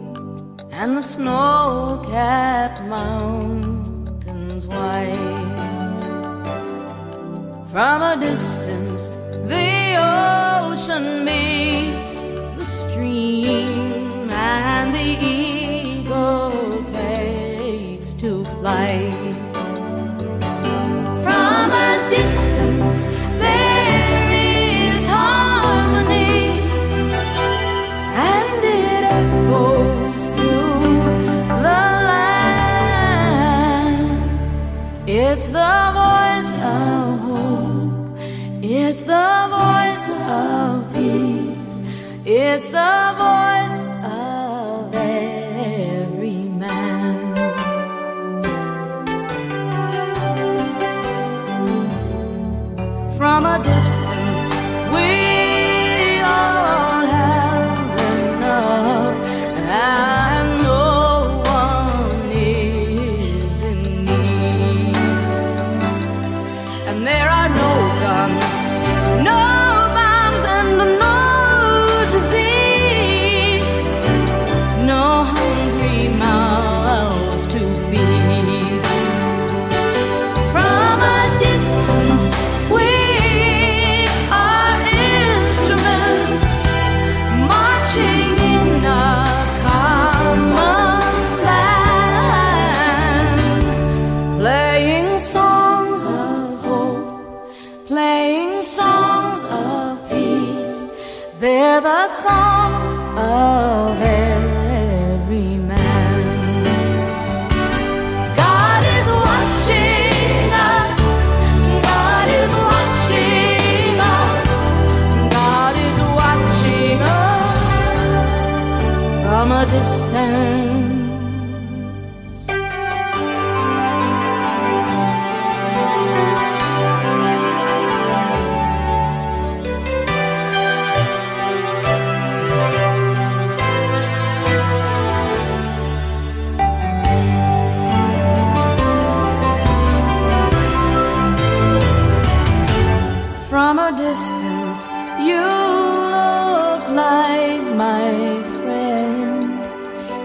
and 0.70 0.96
the 0.96 1.02
snow 1.02 2.02
capped 2.10 2.82
mountains 2.82 4.66
white. 4.66 5.42
From 7.70 8.02
a 8.02 8.16
distance, 8.20 8.51
the 39.04 39.48
voice 39.50 40.08
of 40.28 40.94
peace. 40.94 41.72
It's 42.24 42.66
the 42.66 43.14
voice 43.18 43.80
of 44.04 44.94
every 44.94 46.48
man. 46.62 47.34
From 53.16 53.46
a 53.46 53.58
distance. 53.62 54.11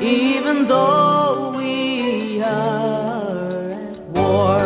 even 0.02 0.66
though 0.68 1.54
we 1.58 2.42
are 2.44 3.72
at 3.72 4.00
war. 4.16 4.60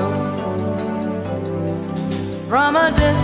From 2.50 2.76
a 2.76 2.92
distance. 2.92 3.21